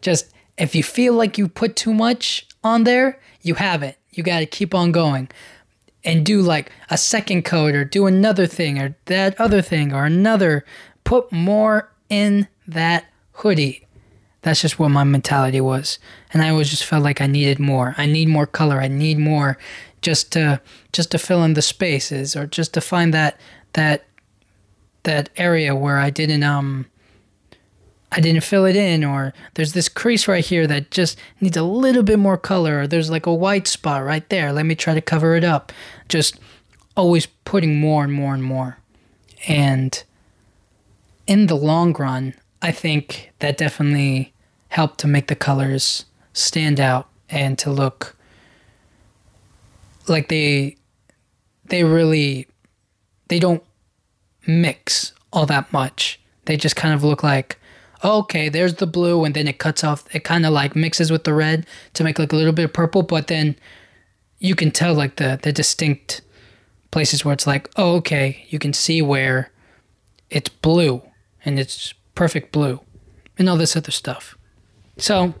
Just 0.00 0.32
if 0.58 0.74
you 0.74 0.82
feel 0.82 1.14
like 1.14 1.38
you 1.38 1.48
put 1.48 1.76
too 1.76 1.94
much 1.94 2.46
on 2.62 2.84
there, 2.84 3.20
you 3.42 3.54
have 3.54 3.82
it. 3.82 3.98
You 4.12 4.22
got 4.22 4.40
to 4.40 4.46
keep 4.46 4.74
on 4.74 4.92
going 4.92 5.28
and 6.04 6.24
do 6.24 6.40
like 6.40 6.70
a 6.90 6.98
second 6.98 7.44
coat 7.44 7.74
or 7.74 7.84
do 7.84 8.06
another 8.06 8.46
thing 8.46 8.78
or 8.78 8.96
that 9.06 9.38
other 9.40 9.62
thing 9.62 9.92
or 9.92 10.04
another. 10.04 10.64
Put 11.04 11.32
more 11.32 11.90
in 12.08 12.48
that 12.66 13.06
hoodie. 13.32 13.86
That's 14.42 14.60
just 14.60 14.78
what 14.78 14.90
my 14.90 15.04
mentality 15.04 15.60
was. 15.60 15.98
And 16.32 16.42
I 16.42 16.50
always 16.50 16.68
just 16.68 16.84
felt 16.84 17.02
like 17.02 17.20
I 17.20 17.26
needed 17.26 17.58
more. 17.58 17.94
I 17.96 18.06
need 18.06 18.28
more 18.28 18.46
color. 18.46 18.80
I 18.80 18.88
need 18.88 19.18
more 19.18 19.58
just 20.02 20.32
to 20.32 20.60
just 20.92 21.10
to 21.12 21.18
fill 21.18 21.42
in 21.44 21.54
the 21.54 21.62
spaces 21.62 22.36
or 22.36 22.46
just 22.46 22.74
to 22.74 22.80
find 22.80 23.14
that 23.14 23.40
that 23.72 24.04
that 25.04 25.30
area 25.36 25.74
where 25.74 25.98
I 25.98 26.10
didn't 26.10 26.42
um 26.42 26.86
I 28.16 28.20
didn't 28.20 28.44
fill 28.44 28.64
it 28.64 28.76
in 28.76 29.02
or 29.02 29.34
there's 29.54 29.72
this 29.72 29.88
crease 29.88 30.28
right 30.28 30.44
here 30.44 30.68
that 30.68 30.92
just 30.92 31.18
needs 31.40 31.56
a 31.56 31.64
little 31.64 32.04
bit 32.04 32.20
more 32.20 32.38
color 32.38 32.80
or 32.80 32.86
there's 32.86 33.10
like 33.10 33.26
a 33.26 33.34
white 33.34 33.66
spot 33.66 34.04
right 34.04 34.26
there. 34.28 34.52
Let 34.52 34.66
me 34.66 34.76
try 34.76 34.94
to 34.94 35.00
cover 35.00 35.34
it 35.34 35.42
up. 35.42 35.72
Just 36.08 36.38
always 36.96 37.26
putting 37.26 37.80
more 37.80 38.04
and 38.04 38.12
more 38.12 38.32
and 38.32 38.44
more. 38.44 38.78
And 39.48 40.00
in 41.26 41.48
the 41.48 41.56
long 41.56 41.92
run, 41.94 42.34
I 42.62 42.70
think 42.70 43.32
that 43.40 43.58
definitely 43.58 44.32
helped 44.68 45.00
to 45.00 45.08
make 45.08 45.26
the 45.26 45.34
colors 45.34 46.04
stand 46.32 46.78
out 46.78 47.08
and 47.28 47.58
to 47.58 47.70
look 47.70 48.16
like 50.06 50.28
they 50.28 50.76
they 51.64 51.82
really 51.82 52.46
they 53.26 53.40
don't 53.40 53.62
mix 54.46 55.12
all 55.32 55.46
that 55.46 55.72
much. 55.72 56.20
They 56.44 56.56
just 56.56 56.76
kind 56.76 56.94
of 56.94 57.02
look 57.02 57.24
like 57.24 57.58
okay, 58.04 58.48
there's 58.48 58.74
the 58.74 58.86
blue 58.86 59.24
and 59.24 59.34
then 59.34 59.48
it 59.48 59.58
cuts 59.58 59.82
off 59.82 60.04
it 60.14 60.24
kind 60.24 60.44
of 60.44 60.52
like 60.52 60.76
mixes 60.76 61.10
with 61.10 61.24
the 61.24 61.32
red 61.34 61.66
to 61.94 62.04
make 62.04 62.18
like 62.18 62.32
a 62.32 62.36
little 62.36 62.52
bit 62.52 62.66
of 62.66 62.72
purple, 62.72 63.02
but 63.02 63.28
then 63.28 63.56
you 64.38 64.54
can 64.54 64.70
tell 64.70 64.94
like 64.94 65.16
the 65.16 65.38
the 65.42 65.52
distinct 65.52 66.20
places 66.90 67.24
where 67.24 67.32
it's 67.32 67.46
like, 67.46 67.68
oh, 67.76 67.96
okay, 67.96 68.46
you 68.50 68.58
can 68.60 68.72
see 68.72 69.02
where 69.02 69.50
it's 70.30 70.48
blue 70.48 71.02
and 71.44 71.58
it's 71.58 71.92
perfect 72.14 72.52
blue 72.52 72.80
and 73.36 73.48
all 73.48 73.56
this 73.56 73.76
other 73.76 73.90
stuff. 73.90 74.38
So, 74.96 75.34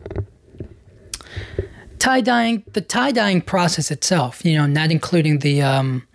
tie 2.00 2.20
dyeing, 2.20 2.64
the 2.72 2.80
tie 2.80 3.12
dyeing 3.12 3.40
process 3.40 3.92
itself, 3.92 4.44
you 4.44 4.54
know, 4.56 4.66
not 4.66 4.90
including 4.90 5.38
the 5.38 5.62
um, 5.62 6.06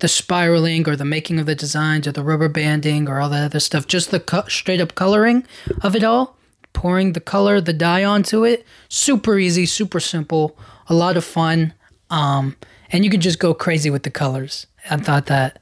the 0.00 0.08
spiraling 0.08 0.88
or 0.88 0.96
the 0.96 1.04
making 1.04 1.38
of 1.38 1.46
the 1.46 1.54
designs 1.54 2.06
or 2.06 2.12
the 2.12 2.22
rubber 2.22 2.48
banding 2.48 3.08
or 3.08 3.20
all 3.20 3.28
that 3.30 3.44
other 3.44 3.60
stuff, 3.60 3.86
just 3.86 4.10
the 4.10 4.20
co- 4.20 4.46
straight 4.48 4.80
up 4.80 4.94
coloring 4.94 5.46
of 5.82 5.96
it 5.96 6.04
all, 6.04 6.36
pouring 6.72 7.12
the 7.12 7.20
color, 7.20 7.60
the 7.60 7.72
dye 7.72 8.04
onto 8.04 8.44
it, 8.44 8.64
super 8.88 9.38
easy, 9.38 9.66
super 9.66 10.00
simple, 10.00 10.56
a 10.88 10.94
lot 10.94 11.16
of 11.16 11.24
fun, 11.24 11.74
um, 12.10 12.56
and 12.90 13.04
you 13.04 13.10
can 13.10 13.20
just 13.20 13.38
go 13.38 13.52
crazy 13.52 13.90
with 13.90 14.02
the 14.02 14.10
colors. 14.10 14.66
I 14.90 14.96
thought 14.96 15.26
that 15.26 15.60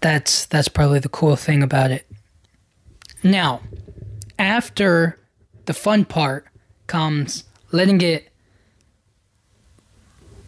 that's 0.00 0.46
that's 0.46 0.68
probably 0.68 0.98
the 1.00 1.08
cool 1.08 1.36
thing 1.36 1.62
about 1.62 1.90
it. 1.90 2.06
Now, 3.22 3.60
after 4.38 5.18
the 5.66 5.74
fun 5.74 6.04
part 6.04 6.46
comes 6.86 7.44
letting 7.72 8.00
it 8.00 8.30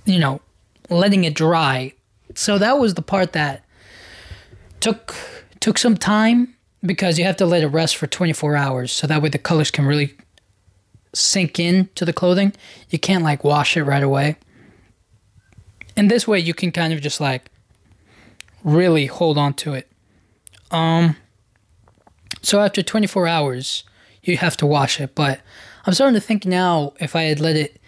you 0.04 0.18
know, 0.18 0.40
letting 0.88 1.24
it 1.24 1.34
dry. 1.34 1.92
So 2.34 2.58
that 2.58 2.78
was 2.78 2.94
the 2.94 3.02
part 3.02 3.32
that 3.32 3.64
took 4.80 5.14
took 5.60 5.78
some 5.78 5.96
time 5.96 6.54
because 6.84 7.18
you 7.18 7.24
have 7.24 7.36
to 7.36 7.46
let 7.46 7.62
it 7.62 7.68
rest 7.68 7.96
for 7.96 8.08
24 8.08 8.56
hours 8.56 8.90
so 8.90 9.06
that 9.06 9.22
way 9.22 9.28
the 9.28 9.38
colors 9.38 9.70
can 9.70 9.86
really 9.86 10.16
sink 11.14 11.60
in 11.60 11.88
to 11.94 12.04
the 12.04 12.12
clothing. 12.12 12.52
You 12.90 12.98
can't 12.98 13.22
like 13.22 13.44
wash 13.44 13.76
it 13.76 13.84
right 13.84 14.02
away. 14.02 14.36
And 15.96 16.10
this 16.10 16.26
way 16.26 16.40
you 16.40 16.52
can 16.52 16.72
kind 16.72 16.92
of 16.92 17.00
just 17.00 17.20
like 17.20 17.48
really 18.64 19.06
hold 19.06 19.38
on 19.38 19.54
to 19.54 19.74
it. 19.74 19.90
Um 20.70 21.16
so 22.40 22.60
after 22.60 22.82
24 22.82 23.28
hours, 23.28 23.84
you 24.22 24.36
have 24.36 24.56
to 24.56 24.66
wash 24.66 25.00
it, 25.00 25.14
but 25.14 25.40
I'm 25.86 25.94
starting 25.94 26.14
to 26.14 26.20
think 26.20 26.44
now 26.44 26.92
if 26.98 27.14
I 27.14 27.24
had 27.24 27.38
let 27.38 27.54
it 27.54 27.80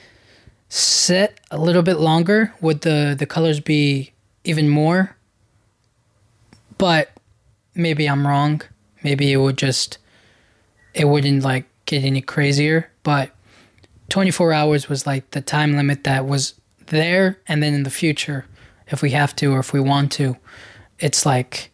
set 0.68 1.40
a 1.50 1.58
little 1.58 1.82
bit 1.82 1.98
longer, 1.98 2.54
would 2.60 2.82
the 2.82 3.16
the 3.18 3.26
colors 3.26 3.58
be 3.60 4.13
even 4.44 4.68
more? 4.68 5.16
But 6.78 7.10
maybe 7.74 8.08
I'm 8.08 8.26
wrong. 8.26 8.62
Maybe 9.02 9.32
it 9.32 9.36
would 9.36 9.58
just 9.58 9.98
it 10.94 11.06
wouldn't 11.06 11.42
like 11.42 11.66
get 11.86 12.04
any 12.04 12.20
crazier, 12.20 12.90
but 13.02 13.30
24 14.10 14.52
hours 14.52 14.88
was 14.88 15.06
like 15.06 15.30
the 15.32 15.40
time 15.40 15.76
limit 15.76 16.04
that 16.04 16.26
was 16.26 16.54
there 16.86 17.38
and 17.48 17.62
then 17.62 17.74
in 17.74 17.82
the 17.82 17.90
future 17.90 18.44
if 18.88 19.00
we 19.00 19.10
have 19.10 19.34
to 19.34 19.52
or 19.52 19.58
if 19.58 19.72
we 19.72 19.80
want 19.80 20.12
to 20.12 20.36
it's 20.98 21.24
like 21.24 21.70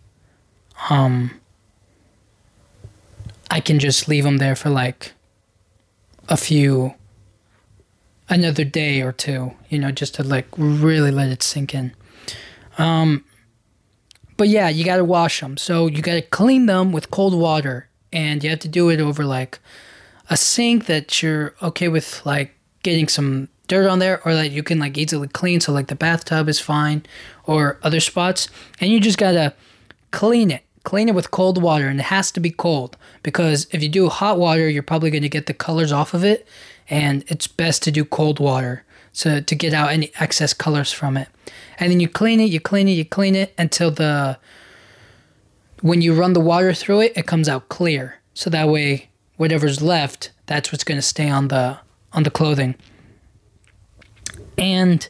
um 0.89 1.33
I 3.51 3.61
can 3.61 3.81
just 3.81 4.07
leave 4.07 4.25
them 4.25 4.39
there 4.39 4.55
for 4.55 4.71
like 4.71 5.13
a 6.29 6.37
few 6.37 6.95
another 8.29 8.65
day 8.65 9.01
or 9.03 9.11
two, 9.11 9.53
you 9.69 9.79
know, 9.81 9.91
just 9.91 10.15
to 10.15 10.23
like 10.23 10.47
really 10.57 11.11
let 11.11 11.31
it 11.31 11.43
sink 11.43 11.75
in. 11.75 11.93
Um 12.81 13.25
but 14.41 14.49
yeah, 14.49 14.71
you 14.71 14.87
got 14.87 14.97
to 14.97 15.05
wash 15.05 15.43
them. 15.43 15.59
So 15.59 15.87
you 15.87 16.01
got 16.01 16.15
to 16.15 16.23
clean 16.23 16.65
them 16.65 16.93
with 16.93 17.11
cold 17.11 17.35
water 17.35 17.91
and 18.11 18.43
you 18.43 18.49
have 18.49 18.61
to 18.61 18.69
do 18.69 18.89
it 18.89 18.99
over 18.99 19.23
like 19.23 19.59
a 20.31 20.37
sink 20.39 20.87
that 20.87 21.23
you're 21.23 21.55
okay 21.63 21.89
with 21.89 22.25
like 22.25 22.55
getting 22.83 23.07
some 23.07 23.49
dirt 23.69 23.87
on 23.87 23.99
there 23.99 24.23
or 24.25 24.33
that 24.33 24.51
you 24.51 24.63
can 24.63 24.79
like 24.79 24.97
easily 24.97 25.29
clean 25.29 25.61
so 25.61 25.73
like 25.73 25.89
the 25.89 25.95
bathtub 25.95 26.49
is 26.49 26.59
fine 26.59 27.05
or 27.45 27.79
other 27.83 28.01
spots. 28.01 28.49
And 28.81 28.91
you 28.91 28.99
just 28.99 29.19
got 29.19 29.33
to 29.33 29.53
clean 30.11 30.51
it. 30.51 30.63
Clean 30.85 31.11
it 31.11 31.15
with 31.15 31.31
cold 31.31 31.61
water 31.61 31.87
and 31.89 32.01
it 32.01 32.05
has 32.05 32.33
to 32.33 32.41
be 32.41 32.51
cold 32.51 32.97
because 33.23 33.67
if 33.73 33.83
you 33.83 33.91
do 33.91 34.09
hot 34.09 34.39
water 34.39 34.67
you're 34.71 34.83
probably 34.83 35.11
going 35.11 35.21
to 35.21 35.29
get 35.29 35.45
the 35.45 35.53
colors 35.53 35.93
off 35.93 36.15
of 36.15 36.25
it 36.25 36.49
and 36.89 37.25
it's 37.27 37.47
best 37.47 37.83
to 37.83 37.91
do 37.91 38.07
cold 38.07 38.41
water 38.41 38.85
so 39.13 39.41
to 39.41 39.55
get 39.55 39.75
out 39.75 39.91
any 39.91 40.13
excess 40.21 40.53
colors 40.53 40.93
from 40.93 41.17
it. 41.17 41.29
And 41.79 41.91
then 41.91 42.01
you 42.01 42.09
clean 42.09 42.41
it 42.41 42.51
you 42.51 42.61
clean 42.61 42.89
it 42.89 42.93
you 42.93 43.05
clean 43.05 43.35
it 43.35 43.55
until 43.59 43.91
the 43.91 44.39
when 45.83 46.03
you 46.03 46.15
run 46.15 46.35
the 46.35 46.41
water 46.41 46.75
through 46.75 47.01
it 47.01 47.13
it 47.17 47.27
comes 47.27 47.49
out 47.49 47.69
clear. 47.69 48.17
So 48.35 48.51
that 48.51 48.69
way 48.69 49.11
whatever's 49.37 49.83
left 49.83 50.31
that's 50.47 50.73
what's 50.73 50.85
going 50.85 50.99
to 50.99 51.03
stay 51.03 51.29
on 51.29 51.49
the 51.49 51.79
on 52.13 52.23
the 52.23 52.31
clothing. 52.31 52.75
And 54.59 55.09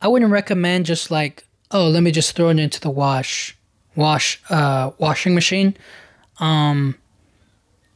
i 0.00 0.08
wouldn't 0.08 0.30
recommend 0.30 0.86
just 0.86 1.10
like 1.10 1.46
oh 1.70 1.88
let 1.88 2.02
me 2.02 2.10
just 2.10 2.36
throw 2.36 2.48
it 2.48 2.58
into 2.58 2.80
the 2.80 2.90
wash 2.90 3.56
wash 3.96 4.40
uh, 4.50 4.90
washing 4.98 5.34
machine, 5.34 5.76
um, 6.38 6.96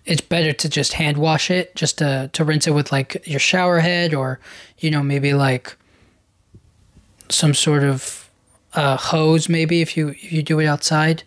it's 0.08 0.22
better 0.22 0.52
to 0.54 0.68
just 0.68 0.94
hand 0.94 1.18
wash 1.18 1.50
it, 1.50 1.74
just 1.76 1.98
to 1.98 2.30
to 2.32 2.44
rinse 2.44 2.66
it 2.66 2.72
with 2.72 2.90
like 2.90 3.22
your 3.26 3.38
shower 3.38 3.80
head 3.80 4.14
or 4.14 4.40
you 4.78 4.90
know 4.90 5.02
maybe 5.02 5.34
like 5.34 5.76
some 7.28 7.54
sort 7.54 7.82
of 7.82 8.30
uh, 8.74 8.96
hose 8.96 9.48
maybe 9.48 9.82
if 9.82 9.96
you 9.96 10.08
if 10.08 10.32
you 10.32 10.42
do 10.42 10.58
it 10.60 10.66
outside. 10.66 11.22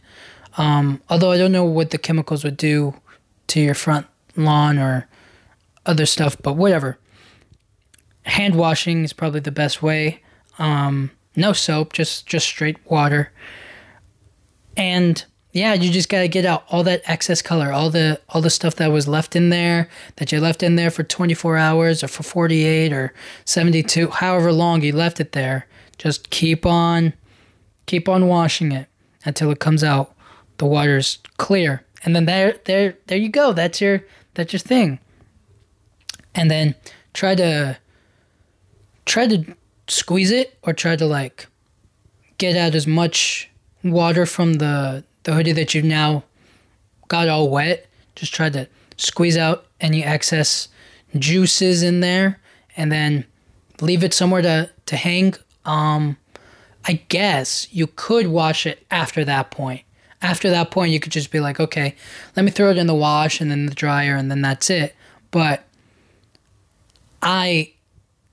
Um, 0.57 1.01
although 1.09 1.31
I 1.31 1.37
don't 1.37 1.51
know 1.51 1.63
what 1.63 1.91
the 1.91 1.97
chemicals 1.97 2.43
would 2.43 2.57
do 2.57 2.95
to 3.47 3.61
your 3.61 3.75
front 3.75 4.07
lawn 4.35 4.77
or 4.77 5.07
other 5.85 6.05
stuff, 6.05 6.35
but 6.41 6.53
whatever. 6.53 6.97
Hand 8.23 8.55
washing 8.55 9.03
is 9.03 9.13
probably 9.13 9.39
the 9.39 9.51
best 9.51 9.81
way. 9.81 10.21
Um, 10.59 11.11
no 11.35 11.53
soap, 11.53 11.93
just 11.93 12.25
just 12.27 12.45
straight 12.47 12.77
water 12.89 13.31
and 14.77 15.25
yeah, 15.53 15.73
you 15.73 15.91
just 15.91 16.09
gotta 16.09 16.27
get 16.27 16.45
out 16.45 16.63
all 16.69 16.83
that 16.83 17.01
excess 17.05 17.41
color, 17.41 17.71
all 17.71 17.89
the 17.89 18.21
all 18.29 18.41
the 18.41 18.49
stuff 18.49 18.75
that 18.75 18.91
was 18.91 19.07
left 19.07 19.35
in 19.35 19.49
there 19.49 19.89
that 20.15 20.31
you 20.31 20.39
left 20.39 20.63
in 20.63 20.75
there 20.75 20.89
for 20.89 21.03
24 21.03 21.57
hours 21.57 22.03
or 22.03 22.07
for 22.07 22.23
48 22.23 22.93
or 22.93 23.13
72, 23.45 24.09
however 24.09 24.53
long 24.53 24.81
you 24.81 24.93
left 24.93 25.19
it 25.19 25.33
there. 25.33 25.67
Just 25.97 26.29
keep 26.29 26.65
on, 26.65 27.13
keep 27.85 28.07
on 28.07 28.27
washing 28.27 28.71
it 28.71 28.87
until 29.25 29.51
it 29.51 29.59
comes 29.59 29.83
out. 29.83 30.15
The 30.57 30.65
water's 30.65 31.19
clear, 31.37 31.83
and 32.03 32.15
then 32.15 32.25
there, 32.25 32.59
there, 32.65 32.97
there 33.07 33.17
you 33.17 33.29
go. 33.29 33.51
That's 33.51 33.81
your 33.81 34.03
that's 34.35 34.53
your 34.53 34.59
thing. 34.59 34.99
And 36.33 36.49
then 36.49 36.75
try 37.13 37.35
to 37.35 37.77
try 39.05 39.27
to 39.27 39.55
squeeze 39.87 40.31
it 40.31 40.57
or 40.63 40.71
try 40.71 40.95
to 40.95 41.05
like 41.05 41.47
get 42.37 42.55
out 42.55 42.73
as 42.73 42.87
much 42.87 43.49
water 43.83 44.25
from 44.25 44.53
the, 44.55 45.03
the 45.23 45.33
hoodie 45.33 45.51
that 45.53 45.73
you've 45.73 45.85
now 45.85 46.23
got 47.07 47.29
all 47.29 47.49
wet. 47.49 47.87
Just 48.15 48.33
try 48.33 48.49
to 48.49 48.67
squeeze 48.97 49.37
out 49.37 49.65
any 49.79 50.03
excess 50.03 50.67
juices 51.17 51.83
in 51.83 51.99
there 51.99 52.39
and 52.77 52.91
then 52.91 53.25
leave 53.81 54.03
it 54.03 54.13
somewhere 54.13 54.41
to, 54.41 54.69
to 54.85 54.95
hang. 54.95 55.33
Um, 55.65 56.17
I 56.85 56.93
guess 57.09 57.67
you 57.71 57.87
could 57.87 58.27
wash 58.27 58.65
it 58.65 58.85
after 58.89 59.23
that 59.25 59.51
point. 59.51 59.81
After 60.21 60.49
that 60.51 60.71
point, 60.71 60.91
you 60.91 60.99
could 60.99 61.11
just 61.11 61.31
be 61.31 61.39
like, 61.39 61.59
okay, 61.59 61.95
let 62.35 62.43
me 62.43 62.51
throw 62.51 62.69
it 62.69 62.77
in 62.77 62.87
the 62.87 62.95
wash 62.95 63.41
and 63.41 63.49
then 63.49 63.65
the 63.65 63.73
dryer 63.73 64.15
and 64.15 64.29
then 64.29 64.41
that's 64.41 64.69
it. 64.69 64.95
But 65.31 65.63
I 67.21 67.73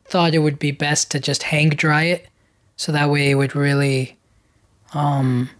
thought 0.04 0.34
it 0.34 0.38
would 0.38 0.58
be 0.58 0.70
best 0.70 1.10
to 1.12 1.20
just 1.20 1.44
hang 1.44 1.70
dry 1.70 2.04
it 2.04 2.28
so 2.76 2.92
that 2.92 3.10
way 3.10 3.30
it 3.30 3.34
would 3.34 3.54
really 3.54 4.16
um, 4.94 5.50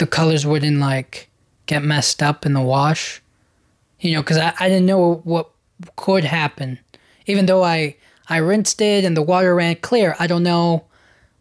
the 0.00 0.06
colors 0.06 0.46
wouldn't 0.46 0.78
like 0.78 1.28
get 1.66 1.84
messed 1.84 2.22
up 2.22 2.46
in 2.46 2.54
the 2.54 2.60
wash. 2.60 3.22
You 4.00 4.12
know, 4.12 4.22
because 4.22 4.38
I, 4.38 4.54
I 4.58 4.68
didn't 4.68 4.86
know 4.86 5.16
what 5.24 5.50
could 5.96 6.24
happen. 6.24 6.78
Even 7.26 7.44
though 7.44 7.62
I, 7.62 7.96
I 8.26 8.38
rinsed 8.38 8.80
it 8.80 9.04
and 9.04 9.14
the 9.14 9.22
water 9.22 9.54
ran 9.54 9.76
clear, 9.76 10.16
I 10.18 10.26
don't 10.26 10.42
know 10.42 10.86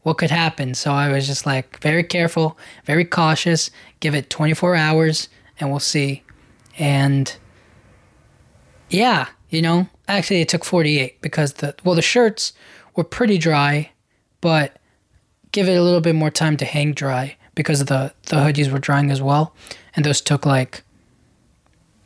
what 0.03 0.17
could 0.17 0.29
happen. 0.29 0.73
So 0.73 0.91
I 0.91 1.09
was 1.09 1.25
just 1.25 1.45
like 1.45 1.79
very 1.79 2.03
careful, 2.03 2.57
very 2.83 3.05
cautious, 3.05 3.71
give 4.01 4.13
it 4.13 4.29
24 4.29 4.75
hours 4.75 5.29
and 5.57 5.69
we'll 5.69 5.79
see. 5.79 6.23
And 6.77 7.33
yeah, 8.89 9.29
you 9.49 9.61
know, 9.61 9.87
actually 10.09 10.41
it 10.41 10.49
took 10.49 10.65
48 10.65 11.21
because 11.21 11.53
the 11.53 11.75
well 11.85 11.95
the 11.95 12.01
shirts 12.01 12.51
were 12.93 13.05
pretty 13.05 13.37
dry, 13.37 13.91
but 14.41 14.75
give 15.53 15.69
it 15.69 15.77
a 15.77 15.81
little 15.81 16.01
bit 16.01 16.15
more 16.15 16.29
time 16.29 16.57
to 16.57 16.65
hang 16.65 16.91
dry 16.91 17.37
because 17.59 17.83
the 17.83 18.13
the 18.27 18.37
hoodies 18.37 18.71
were 18.71 18.79
drying 18.79 19.11
as 19.11 19.21
well, 19.21 19.53
and 19.93 20.05
those 20.05 20.21
took 20.21 20.45
like 20.45 20.81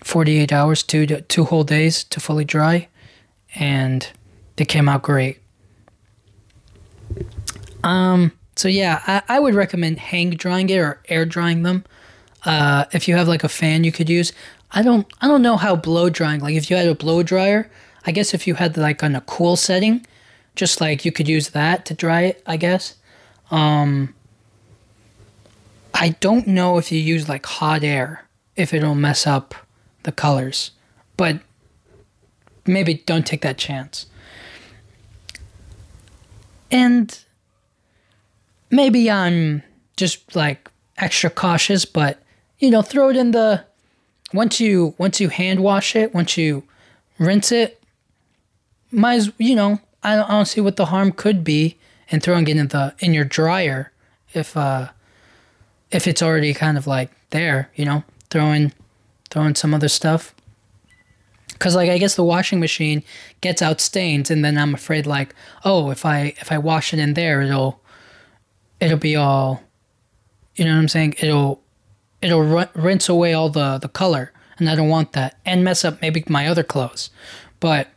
48 0.04 0.52
hours, 0.52 0.82
two 0.82 1.06
two 1.06 1.44
whole 1.44 1.63
days 1.63 2.04
to 2.06 2.20
fully 2.20 2.44
dry, 2.44 2.88
and 3.54 4.10
they 4.56 4.66
came 4.66 4.89
out 4.89 5.04
great. 5.04 5.38
Um, 7.84 8.32
so 8.56 8.68
yeah, 8.68 9.04
I, 9.06 9.22
I 9.30 9.39
would 9.39 9.54
recommend 9.54 10.00
hang 10.00 10.32
drying 10.32 10.72
it 10.72 10.80
or 10.80 11.00
air 11.08 11.24
drying 11.24 11.62
them. 11.62 11.84
Uh, 12.46 12.86
if 12.92 13.08
you 13.08 13.16
have 13.16 13.28
like 13.28 13.44
a 13.44 13.50
fan 13.50 13.84
you 13.84 13.92
could 13.92 14.10
use. 14.10 14.34
I 14.72 14.82
don't 14.82 15.06
I 15.22 15.28
don't 15.28 15.44
know 15.44 15.58
how 15.58 15.76
blow 15.76 16.10
drying 16.10 16.39
like 16.39 16.56
if 16.56 16.72
you 16.72 16.78
had 16.78 16.88
a 16.88 16.96
blow 16.96 17.22
dryer, 17.22 17.70
I 18.08 18.12
guess 18.12 18.34
if 18.34 18.48
you 18.48 18.56
had 18.56 18.76
like 18.76 19.04
on 19.04 19.16
a 19.16 19.22
cool 19.22 19.56
setting, 19.56 20.04
just 20.56 20.82
like 20.82 21.06
you 21.06 21.12
could 21.12 21.28
use 21.28 21.50
that 21.50 21.86
to 21.86 21.94
dry 21.94 22.22
it, 22.22 22.42
I 22.48 22.58
guess. 22.58 22.96
Um 23.52 24.16
I 25.94 26.10
don't 26.20 26.48
know 26.48 26.78
if 26.78 26.92
you 26.92 27.00
use 27.00 27.30
like 27.30 27.46
hot 27.46 27.84
air 27.84 28.26
if 28.56 28.74
it'll 28.74 28.96
mess 28.96 29.28
up 29.28 29.56
the 30.04 30.12
colors. 30.12 30.72
But 31.18 31.40
maybe 32.66 32.96
don't 33.06 33.26
take 33.26 33.42
that 33.42 33.58
chance. 33.58 34.08
And 36.72 37.18
maybe 38.72 39.10
I'm 39.10 39.64
just 39.96 40.36
like 40.36 40.70
extra 40.98 41.30
cautious, 41.30 41.86
but 41.86 42.20
you 42.60 42.72
know, 42.72 42.82
throw 42.82 43.10
it 43.10 43.18
in 43.18 43.32
the 43.32 43.64
once 44.34 44.60
you 44.60 44.96
once 44.98 45.20
you 45.20 45.30
hand 45.30 45.60
wash 45.60 45.96
it, 45.96 46.14
once 46.14 46.38
you 46.38 46.64
rinse 47.20 47.52
it, 47.52 47.82
might 48.92 49.16
as 49.16 49.32
you 49.38 49.56
know, 49.56 49.80
I 50.02 50.16
don't, 50.16 50.30
I 50.30 50.32
don't 50.32 50.46
see 50.46 50.62
what 50.62 50.76
the 50.76 50.88
harm 50.88 51.12
could 51.12 51.44
be 51.44 51.78
in 52.10 52.20
throwing 52.20 52.48
it 52.48 52.58
in 52.58 52.68
the 52.70 52.96
in 53.00 53.14
your 53.14 53.26
dryer 53.26 53.92
if 54.34 54.58
uh 54.58 54.90
if 55.94 56.08
it's 56.08 56.24
already 56.24 56.54
kind 56.54 56.78
of 56.78 56.88
like 56.88 57.12
there, 57.30 57.70
you 57.76 57.86
know, 57.86 58.04
throwing 58.30 58.74
throwing 59.30 59.56
some 59.56 59.74
other 59.74 59.88
stuff. 59.88 60.36
Cause 61.60 61.76
like 61.76 61.90
I 61.90 61.98
guess 61.98 62.16
the 62.16 62.24
washing 62.24 62.60
machine 62.60 63.04
gets 63.40 63.62
out 63.62 63.80
stains, 63.80 64.30
and 64.30 64.44
then 64.44 64.58
I'm 64.58 64.74
afraid 64.74 65.06
like, 65.06 65.34
oh, 65.64 65.92
if 65.92 66.06
I 66.06 66.34
if 66.42 66.52
I 66.52 66.58
wash 66.58 66.94
it 66.94 67.00
in 67.00 67.14
there, 67.14 67.42
it'll 67.42 67.80
it'll 68.82 68.98
be 68.98 69.16
all, 69.16 69.64
you 70.56 70.66
know 70.66 70.72
what 70.72 70.80
I'm 70.80 70.88
saying? 70.90 71.16
It'll 71.20 71.62
it'll 72.22 72.58
r- 72.58 72.70
rinse 72.74 73.08
away 73.08 73.34
all 73.34 73.50
the 73.50 73.78
the 73.78 73.88
color, 73.88 74.34
and 74.58 74.70
I 74.70 74.76
don't 74.76 74.90
want 74.90 75.14
that, 75.14 75.38
and 75.46 75.64
mess 75.64 75.86
up 75.86 76.02
maybe 76.02 76.24
my 76.28 76.48
other 76.48 76.64
clothes. 76.64 77.12
But 77.60 77.88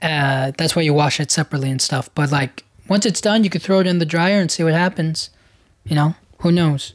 uh, 0.00 0.52
that's 0.56 0.74
why 0.74 0.82
you 0.82 0.94
wash 0.94 1.20
it 1.20 1.30
separately 1.30 1.70
and 1.70 1.82
stuff. 1.82 2.08
But 2.14 2.30
like 2.30 2.64
once 2.88 3.04
it's 3.04 3.20
done, 3.20 3.44
you 3.44 3.50
could 3.50 3.62
throw 3.62 3.80
it 3.80 3.86
in 3.86 3.98
the 3.98 4.06
dryer 4.06 4.40
and 4.40 4.50
see 4.50 4.62
what 4.64 4.72
happens. 4.72 5.30
You 5.84 5.96
know, 5.96 6.14
who 6.42 6.50
knows? 6.50 6.94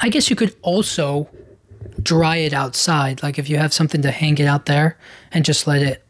I 0.00 0.08
guess 0.08 0.28
you 0.28 0.36
could 0.36 0.54
also 0.62 1.28
dry 2.02 2.36
it 2.36 2.52
outside. 2.52 3.22
Like 3.22 3.38
if 3.38 3.48
you 3.48 3.58
have 3.58 3.72
something 3.72 4.02
to 4.02 4.10
hang 4.10 4.38
it 4.38 4.46
out 4.46 4.66
there 4.66 4.98
and 5.32 5.44
just 5.44 5.66
let 5.66 5.82
it 5.82 6.04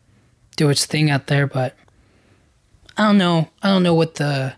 do 0.56 0.70
its 0.70 0.86
thing 0.86 1.10
out 1.10 1.26
there. 1.26 1.46
But 1.46 1.76
I 2.96 3.04
don't 3.04 3.18
know. 3.18 3.48
I 3.62 3.68
don't 3.68 3.82
know 3.82 3.94
what 3.94 4.16
the. 4.16 4.54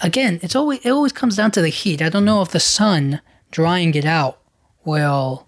Again, 0.00 0.38
it's 0.42 0.54
always 0.54 0.80
it 0.84 0.90
always 0.90 1.12
comes 1.12 1.36
down 1.36 1.50
to 1.52 1.62
the 1.62 1.70
heat. 1.70 2.02
I 2.02 2.08
don't 2.08 2.24
know 2.24 2.42
if 2.42 2.50
the 2.50 2.60
sun 2.60 3.20
drying 3.50 3.94
it 3.94 4.04
out 4.04 4.38
will 4.84 5.46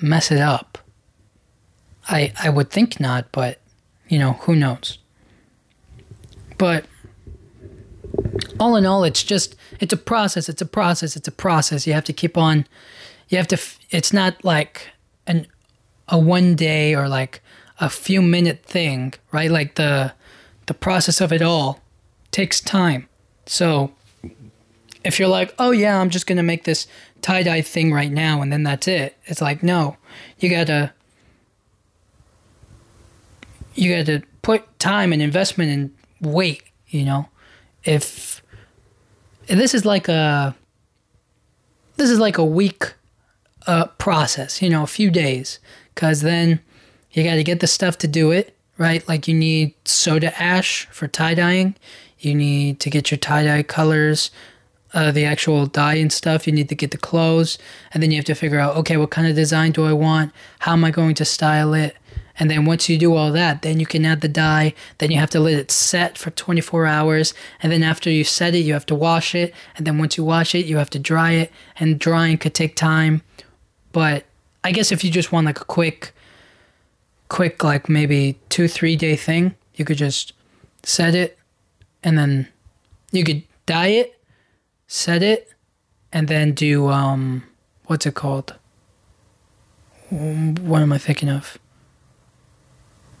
mess 0.00 0.32
it 0.32 0.40
up. 0.40 0.78
I 2.08 2.32
I 2.42 2.48
would 2.48 2.70
think 2.70 2.98
not, 2.98 3.30
but 3.32 3.60
you 4.08 4.18
know 4.18 4.32
who 4.32 4.56
knows. 4.56 4.98
But 6.58 6.86
all 8.58 8.76
in 8.76 8.86
all, 8.86 9.04
it's 9.04 9.22
just 9.22 9.56
it's 9.80 9.92
a 9.92 9.96
process. 9.96 10.48
It's 10.48 10.62
a 10.62 10.66
process. 10.66 11.16
It's 11.16 11.28
a 11.28 11.32
process. 11.32 11.86
You 11.86 11.92
have 11.92 12.04
to 12.04 12.12
keep 12.12 12.36
on. 12.36 12.66
You 13.28 13.38
have 13.38 13.48
to. 13.48 13.58
It's 13.90 14.12
not 14.12 14.44
like 14.44 14.88
an 15.26 15.46
a 16.08 16.18
one 16.18 16.54
day 16.54 16.94
or 16.94 17.08
like 17.08 17.42
a 17.80 17.90
few 17.90 18.22
minute 18.22 18.64
thing, 18.64 19.14
right? 19.32 19.50
Like 19.50 19.74
the 19.74 20.12
the 20.66 20.74
process 20.74 21.20
of 21.20 21.32
it 21.32 21.42
all 21.42 21.80
takes 22.30 22.60
time. 22.60 23.08
So 23.46 23.92
if 25.04 25.18
you're 25.18 25.28
like, 25.28 25.54
oh 25.58 25.70
yeah, 25.70 26.00
I'm 26.00 26.10
just 26.10 26.26
gonna 26.26 26.42
make 26.42 26.64
this 26.64 26.86
tie 27.22 27.42
dye 27.42 27.62
thing 27.62 27.92
right 27.92 28.10
now 28.10 28.42
and 28.42 28.52
then 28.52 28.62
that's 28.62 28.88
it, 28.88 29.16
it's 29.26 29.40
like 29.40 29.62
no, 29.62 29.96
you 30.38 30.48
gotta 30.48 30.92
you 33.74 33.94
gotta 33.94 34.22
put 34.42 34.78
time 34.78 35.12
and 35.12 35.20
investment 35.20 35.70
and 35.70 35.94
wait. 36.20 36.62
You 36.88 37.04
know, 37.04 37.28
if 37.86 38.42
this 39.46 39.74
is 39.74 39.84
like 39.84 40.08
a 40.08 40.54
this 41.96 42.10
is 42.10 42.18
like 42.18 42.36
a 42.36 42.44
week 42.44 42.94
uh, 43.66 43.86
process, 43.98 44.60
you 44.60 44.68
know, 44.68 44.82
a 44.82 44.86
few 44.86 45.10
days, 45.10 45.58
because 45.94 46.20
then 46.20 46.60
you 47.12 47.24
got 47.24 47.36
to 47.36 47.44
get 47.44 47.60
the 47.60 47.66
stuff 47.66 47.96
to 47.98 48.08
do 48.08 48.30
it, 48.30 48.54
right? 48.76 49.06
Like 49.08 49.26
you 49.26 49.34
need 49.34 49.74
soda 49.86 50.38
ash 50.40 50.86
for 50.90 51.08
tie 51.08 51.34
dyeing, 51.34 51.74
you 52.18 52.34
need 52.34 52.80
to 52.80 52.90
get 52.90 53.10
your 53.10 53.18
tie 53.18 53.44
dye 53.44 53.62
colors, 53.62 54.30
uh, 54.92 55.10
the 55.10 55.24
actual 55.24 55.66
dye 55.66 55.94
and 55.94 56.12
stuff. 56.12 56.46
You 56.46 56.52
need 56.52 56.68
to 56.68 56.74
get 56.74 56.90
the 56.90 56.98
clothes, 56.98 57.58
and 57.92 58.02
then 58.02 58.10
you 58.10 58.16
have 58.16 58.26
to 58.26 58.34
figure 58.34 58.60
out, 58.60 58.76
okay, 58.76 58.96
what 58.96 59.10
kind 59.10 59.26
of 59.26 59.34
design 59.34 59.72
do 59.72 59.84
I 59.84 59.92
want? 59.92 60.32
How 60.60 60.72
am 60.72 60.84
I 60.84 60.90
going 60.90 61.14
to 61.14 61.24
style 61.24 61.72
it? 61.74 61.96
And 62.38 62.50
then 62.50 62.64
once 62.66 62.88
you 62.88 62.98
do 62.98 63.14
all 63.14 63.32
that, 63.32 63.62
then 63.62 63.80
you 63.80 63.86
can 63.86 64.04
add 64.04 64.20
the 64.20 64.28
dye. 64.28 64.74
Then 64.98 65.10
you 65.10 65.18
have 65.18 65.30
to 65.30 65.40
let 65.40 65.54
it 65.54 65.70
set 65.70 66.18
for 66.18 66.30
24 66.30 66.86
hours. 66.86 67.34
And 67.62 67.72
then 67.72 67.82
after 67.82 68.10
you 68.10 68.24
set 68.24 68.54
it, 68.54 68.58
you 68.58 68.74
have 68.74 68.86
to 68.86 68.94
wash 68.94 69.34
it. 69.34 69.54
And 69.76 69.86
then 69.86 69.98
once 69.98 70.16
you 70.16 70.24
wash 70.24 70.54
it, 70.54 70.66
you 70.66 70.76
have 70.76 70.90
to 70.90 70.98
dry 70.98 71.32
it. 71.32 71.52
And 71.80 71.98
drying 71.98 72.38
could 72.38 72.54
take 72.54 72.76
time. 72.76 73.22
But 73.92 74.26
I 74.62 74.72
guess 74.72 74.92
if 74.92 75.02
you 75.02 75.10
just 75.10 75.32
want 75.32 75.46
like 75.46 75.60
a 75.60 75.64
quick, 75.64 76.12
quick, 77.28 77.64
like 77.64 77.88
maybe 77.88 78.38
two, 78.50 78.68
three 78.68 78.96
day 78.96 79.16
thing, 79.16 79.54
you 79.74 79.84
could 79.84 79.98
just 79.98 80.32
set 80.82 81.14
it 81.14 81.38
and 82.02 82.18
then 82.18 82.48
you 83.12 83.24
could 83.24 83.42
dye 83.64 83.88
it, 83.88 84.20
set 84.86 85.22
it, 85.22 85.52
and 86.12 86.28
then 86.28 86.52
do, 86.52 86.88
um, 86.88 87.44
what's 87.86 88.06
it 88.06 88.14
called? 88.14 88.54
What 90.10 90.82
am 90.82 90.92
I 90.92 90.98
thinking 90.98 91.28
of? 91.28 91.58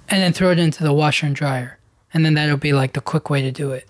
And 0.08 0.22
then 0.22 0.32
throw 0.32 0.50
it 0.50 0.58
into 0.58 0.82
the 0.82 0.92
washer 0.92 1.26
and 1.26 1.34
dryer. 1.34 1.78
And 2.14 2.24
then 2.24 2.34
that'll 2.34 2.56
be 2.56 2.72
like 2.72 2.92
the 2.92 3.00
quick 3.00 3.28
way 3.28 3.42
to 3.42 3.50
do 3.50 3.72
it. 3.72 3.86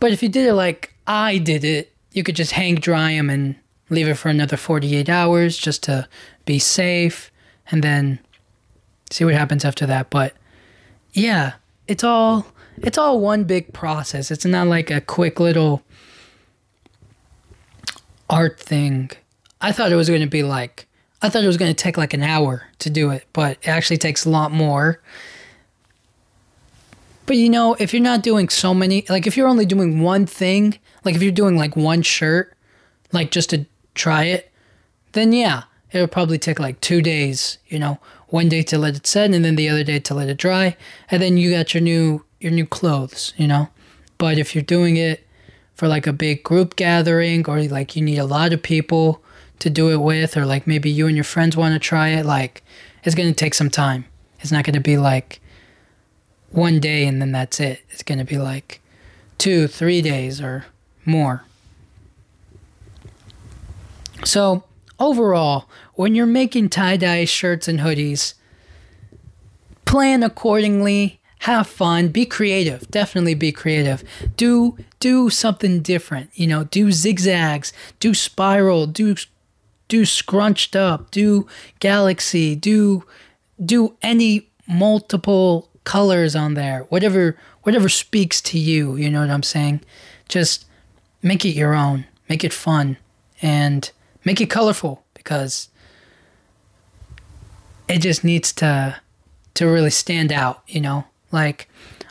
But 0.00 0.12
if 0.12 0.22
you 0.22 0.28
did 0.28 0.46
it 0.46 0.54
like 0.54 0.94
I 1.06 1.38
did 1.38 1.64
it, 1.64 1.92
you 2.12 2.22
could 2.22 2.36
just 2.36 2.52
hang 2.52 2.76
dry 2.76 3.12
them 3.12 3.30
and 3.30 3.56
leave 3.90 4.08
it 4.08 4.14
for 4.14 4.28
another 4.28 4.56
48 4.56 5.08
hours 5.08 5.56
just 5.56 5.82
to 5.84 6.08
be 6.44 6.58
safe 6.58 7.30
and 7.70 7.82
then 7.82 8.18
see 9.10 9.24
what 9.24 9.34
happens 9.34 9.64
after 9.64 9.86
that. 9.86 10.10
But 10.10 10.34
yeah, 11.12 11.54
it's 11.88 12.04
all 12.04 12.46
it's 12.78 12.98
all 12.98 13.20
one 13.20 13.44
big 13.44 13.72
process. 13.72 14.30
It's 14.30 14.44
not 14.44 14.66
like 14.66 14.90
a 14.90 15.00
quick 15.00 15.40
little 15.40 15.82
art 18.28 18.58
thing. 18.60 19.10
I 19.60 19.72
thought 19.72 19.92
it 19.92 19.96
was 19.96 20.08
going 20.08 20.20
to 20.20 20.26
be 20.26 20.42
like 20.42 20.86
I 21.24 21.30
thought 21.30 21.42
it 21.42 21.46
was 21.46 21.56
going 21.56 21.74
to 21.74 21.82
take 21.82 21.96
like 21.96 22.12
an 22.12 22.22
hour 22.22 22.64
to 22.80 22.90
do 22.90 23.08
it, 23.08 23.26
but 23.32 23.52
it 23.62 23.68
actually 23.68 23.96
takes 23.96 24.26
a 24.26 24.28
lot 24.28 24.52
more. 24.52 25.00
But 27.24 27.38
you 27.38 27.48
know, 27.48 27.74
if 27.78 27.94
you're 27.94 28.02
not 28.02 28.22
doing 28.22 28.50
so 28.50 28.74
many, 28.74 29.06
like 29.08 29.26
if 29.26 29.34
you're 29.34 29.48
only 29.48 29.64
doing 29.64 30.02
one 30.02 30.26
thing, 30.26 30.78
like 31.02 31.14
if 31.14 31.22
you're 31.22 31.32
doing 31.32 31.56
like 31.56 31.76
one 31.76 32.02
shirt, 32.02 32.52
like 33.10 33.30
just 33.30 33.48
to 33.50 33.64
try 33.94 34.24
it, 34.24 34.52
then 35.12 35.32
yeah, 35.32 35.62
it'll 35.92 36.08
probably 36.08 36.36
take 36.36 36.60
like 36.60 36.82
two 36.82 37.00
days, 37.00 37.56
you 37.68 37.78
know, 37.78 37.98
one 38.28 38.50
day 38.50 38.60
to 38.60 38.76
let 38.76 38.94
it 38.94 39.06
set 39.06 39.32
and 39.32 39.46
then 39.46 39.56
the 39.56 39.70
other 39.70 39.82
day 39.82 39.98
to 40.00 40.12
let 40.12 40.28
it 40.28 40.36
dry. 40.36 40.76
And 41.10 41.22
then 41.22 41.38
you 41.38 41.52
got 41.52 41.72
your 41.72 41.82
new, 41.82 42.22
your 42.38 42.52
new 42.52 42.66
clothes, 42.66 43.32
you 43.38 43.46
know. 43.46 43.70
But 44.18 44.36
if 44.36 44.54
you're 44.54 44.62
doing 44.62 44.98
it 44.98 45.26
for 45.74 45.88
like 45.88 46.06
a 46.06 46.12
big 46.12 46.42
group 46.42 46.76
gathering 46.76 47.48
or 47.48 47.62
like 47.62 47.96
you 47.96 48.02
need 48.02 48.18
a 48.18 48.26
lot 48.26 48.52
of 48.52 48.62
people, 48.62 49.23
to 49.60 49.70
do 49.70 49.90
it 49.90 49.96
with, 49.96 50.36
or 50.36 50.44
like 50.44 50.66
maybe 50.66 50.90
you 50.90 51.06
and 51.06 51.16
your 51.16 51.24
friends 51.24 51.56
want 51.56 51.74
to 51.74 51.78
try 51.78 52.08
it, 52.08 52.26
like 52.26 52.62
it's 53.04 53.14
going 53.14 53.28
to 53.28 53.34
take 53.34 53.54
some 53.54 53.70
time. 53.70 54.04
It's 54.40 54.52
not 54.52 54.64
going 54.64 54.74
to 54.74 54.80
be 54.80 54.96
like 54.96 55.40
one 56.50 56.80
day 56.80 57.06
and 57.06 57.20
then 57.20 57.32
that's 57.32 57.60
it. 57.60 57.80
It's 57.90 58.02
going 58.02 58.18
to 58.18 58.24
be 58.24 58.38
like 58.38 58.80
two, 59.38 59.66
three 59.66 60.02
days 60.02 60.40
or 60.40 60.66
more. 61.04 61.44
So, 64.24 64.64
overall, 64.98 65.68
when 65.94 66.14
you're 66.14 66.26
making 66.26 66.70
tie 66.70 66.96
dye 66.96 67.24
shirts 67.24 67.68
and 67.68 67.80
hoodies, 67.80 68.34
plan 69.84 70.22
accordingly. 70.22 71.20
have 71.40 71.66
fun, 71.66 72.08
be 72.08 72.24
creative. 72.24 72.90
Definitely 72.90 73.34
be 73.34 73.52
creative. 73.52 74.02
Do 74.36 74.78
do 74.98 75.28
something 75.28 75.82
different. 75.82 76.30
You 76.32 76.46
know, 76.46 76.64
do 76.64 76.90
zigzags, 76.90 77.72
do 78.00 78.14
spiral, 78.14 78.86
do 78.86 79.14
do 79.88 80.04
scrunched 80.04 80.74
up, 80.74 81.10
do 81.10 81.46
galaxy, 81.80 82.54
do 82.54 83.04
do 83.64 83.96
any 84.02 84.48
multiple 84.66 85.70
colors 85.84 86.34
on 86.34 86.54
there. 86.54 86.80
Whatever 86.88 87.36
whatever 87.62 87.88
speaks 87.88 88.40
to 88.42 88.58
you, 88.58 88.96
you 88.96 89.10
know 89.10 89.20
what 89.20 89.30
I'm 89.30 89.42
saying? 89.42 89.80
Just 90.28 90.66
make 91.22 91.44
it 91.44 91.50
your 91.50 91.74
own. 91.74 92.06
Make 92.28 92.44
it 92.44 92.52
fun 92.52 92.96
and 93.42 93.90
make 94.24 94.40
it 94.40 94.50
colorful 94.50 95.04
because 95.12 95.68
it 97.88 97.98
just 97.98 98.24
needs 98.24 98.52
to 98.54 98.96
to 99.54 99.66
really 99.66 99.90
stand 99.90 100.32
out, 100.32 100.62
you 100.66 100.80
know? 100.80 101.04
Like, 101.30 101.68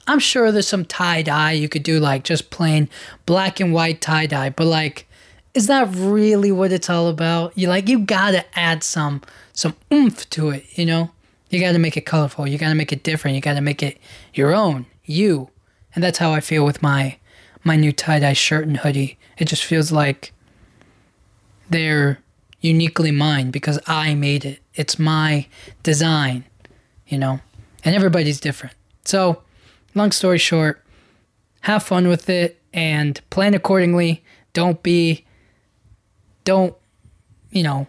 I'm 0.07 0.19
sure 0.19 0.51
there's 0.51 0.67
some 0.67 0.85
tie 0.85 1.21
dye 1.21 1.51
you 1.51 1.69
could 1.69 1.83
do, 1.83 1.99
like 1.99 2.23
just 2.23 2.49
plain 2.49 2.89
black 3.25 3.59
and 3.59 3.73
white 3.73 4.01
tie 4.01 4.25
dye, 4.25 4.49
but 4.49 4.65
like, 4.65 5.07
is 5.53 5.67
that 5.67 5.93
really 5.95 6.51
what 6.51 6.71
it's 6.71 6.89
all 6.89 7.07
about? 7.07 7.57
You 7.57 7.67
like, 7.67 7.87
you 7.87 7.99
gotta 7.99 8.45
add 8.57 8.83
some 8.83 9.21
some 9.53 9.75
oomph 9.91 10.29
to 10.31 10.49
it, 10.49 10.65
you 10.77 10.85
know? 10.85 11.11
You 11.49 11.59
gotta 11.59 11.79
make 11.79 11.97
it 11.97 12.05
colorful. 12.05 12.47
You 12.47 12.57
gotta 12.57 12.75
make 12.75 12.91
it 12.91 13.03
different. 13.03 13.35
You 13.35 13.41
gotta 13.41 13.61
make 13.61 13.83
it 13.83 13.99
your 14.33 14.53
own, 14.53 14.85
you. 15.05 15.49
And 15.93 16.03
that's 16.03 16.17
how 16.17 16.31
I 16.31 16.39
feel 16.39 16.65
with 16.65 16.81
my 16.81 17.17
my 17.63 17.75
new 17.75 17.91
tie 17.91 18.19
dye 18.19 18.33
shirt 18.33 18.67
and 18.67 18.77
hoodie. 18.77 19.17
It 19.37 19.45
just 19.45 19.63
feels 19.63 19.91
like 19.91 20.33
they're 21.69 22.19
uniquely 22.61 23.11
mine 23.11 23.51
because 23.51 23.79
I 23.85 24.15
made 24.15 24.45
it. 24.45 24.59
It's 24.73 24.97
my 24.97 25.47
design, 25.83 26.45
you 27.07 27.17
know? 27.17 27.41
And 27.85 27.95
everybody's 27.95 28.39
different. 28.39 28.75
So, 29.05 29.43
long 29.93 30.11
story 30.11 30.37
short, 30.37 30.83
have 31.61 31.83
fun 31.83 32.07
with 32.07 32.29
it 32.29 32.59
and 32.73 33.19
plan 33.29 33.53
accordingly. 33.53 34.23
Don't 34.53 34.81
be, 34.81 35.25
don't, 36.43 36.75
you 37.51 37.63
know, 37.63 37.87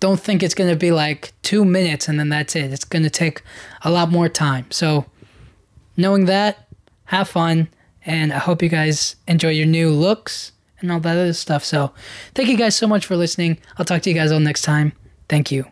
don't 0.00 0.20
think 0.20 0.42
it's 0.42 0.54
going 0.54 0.70
to 0.70 0.76
be 0.76 0.90
like 0.92 1.32
two 1.42 1.64
minutes 1.64 2.08
and 2.08 2.18
then 2.18 2.28
that's 2.28 2.54
it. 2.54 2.72
It's 2.72 2.84
going 2.84 3.02
to 3.02 3.10
take 3.10 3.42
a 3.82 3.90
lot 3.90 4.10
more 4.10 4.28
time. 4.28 4.70
So, 4.70 5.06
knowing 5.96 6.26
that, 6.26 6.68
have 7.06 7.28
fun. 7.28 7.68
And 8.06 8.32
I 8.32 8.38
hope 8.38 8.62
you 8.62 8.68
guys 8.68 9.16
enjoy 9.26 9.50
your 9.50 9.66
new 9.66 9.90
looks 9.90 10.52
and 10.80 10.92
all 10.92 11.00
that 11.00 11.16
other 11.16 11.32
stuff. 11.32 11.64
So, 11.64 11.92
thank 12.34 12.48
you 12.48 12.56
guys 12.56 12.76
so 12.76 12.86
much 12.86 13.06
for 13.06 13.16
listening. 13.16 13.58
I'll 13.76 13.84
talk 13.84 14.02
to 14.02 14.10
you 14.10 14.14
guys 14.14 14.30
all 14.30 14.40
next 14.40 14.62
time. 14.62 14.92
Thank 15.28 15.50
you. 15.50 15.66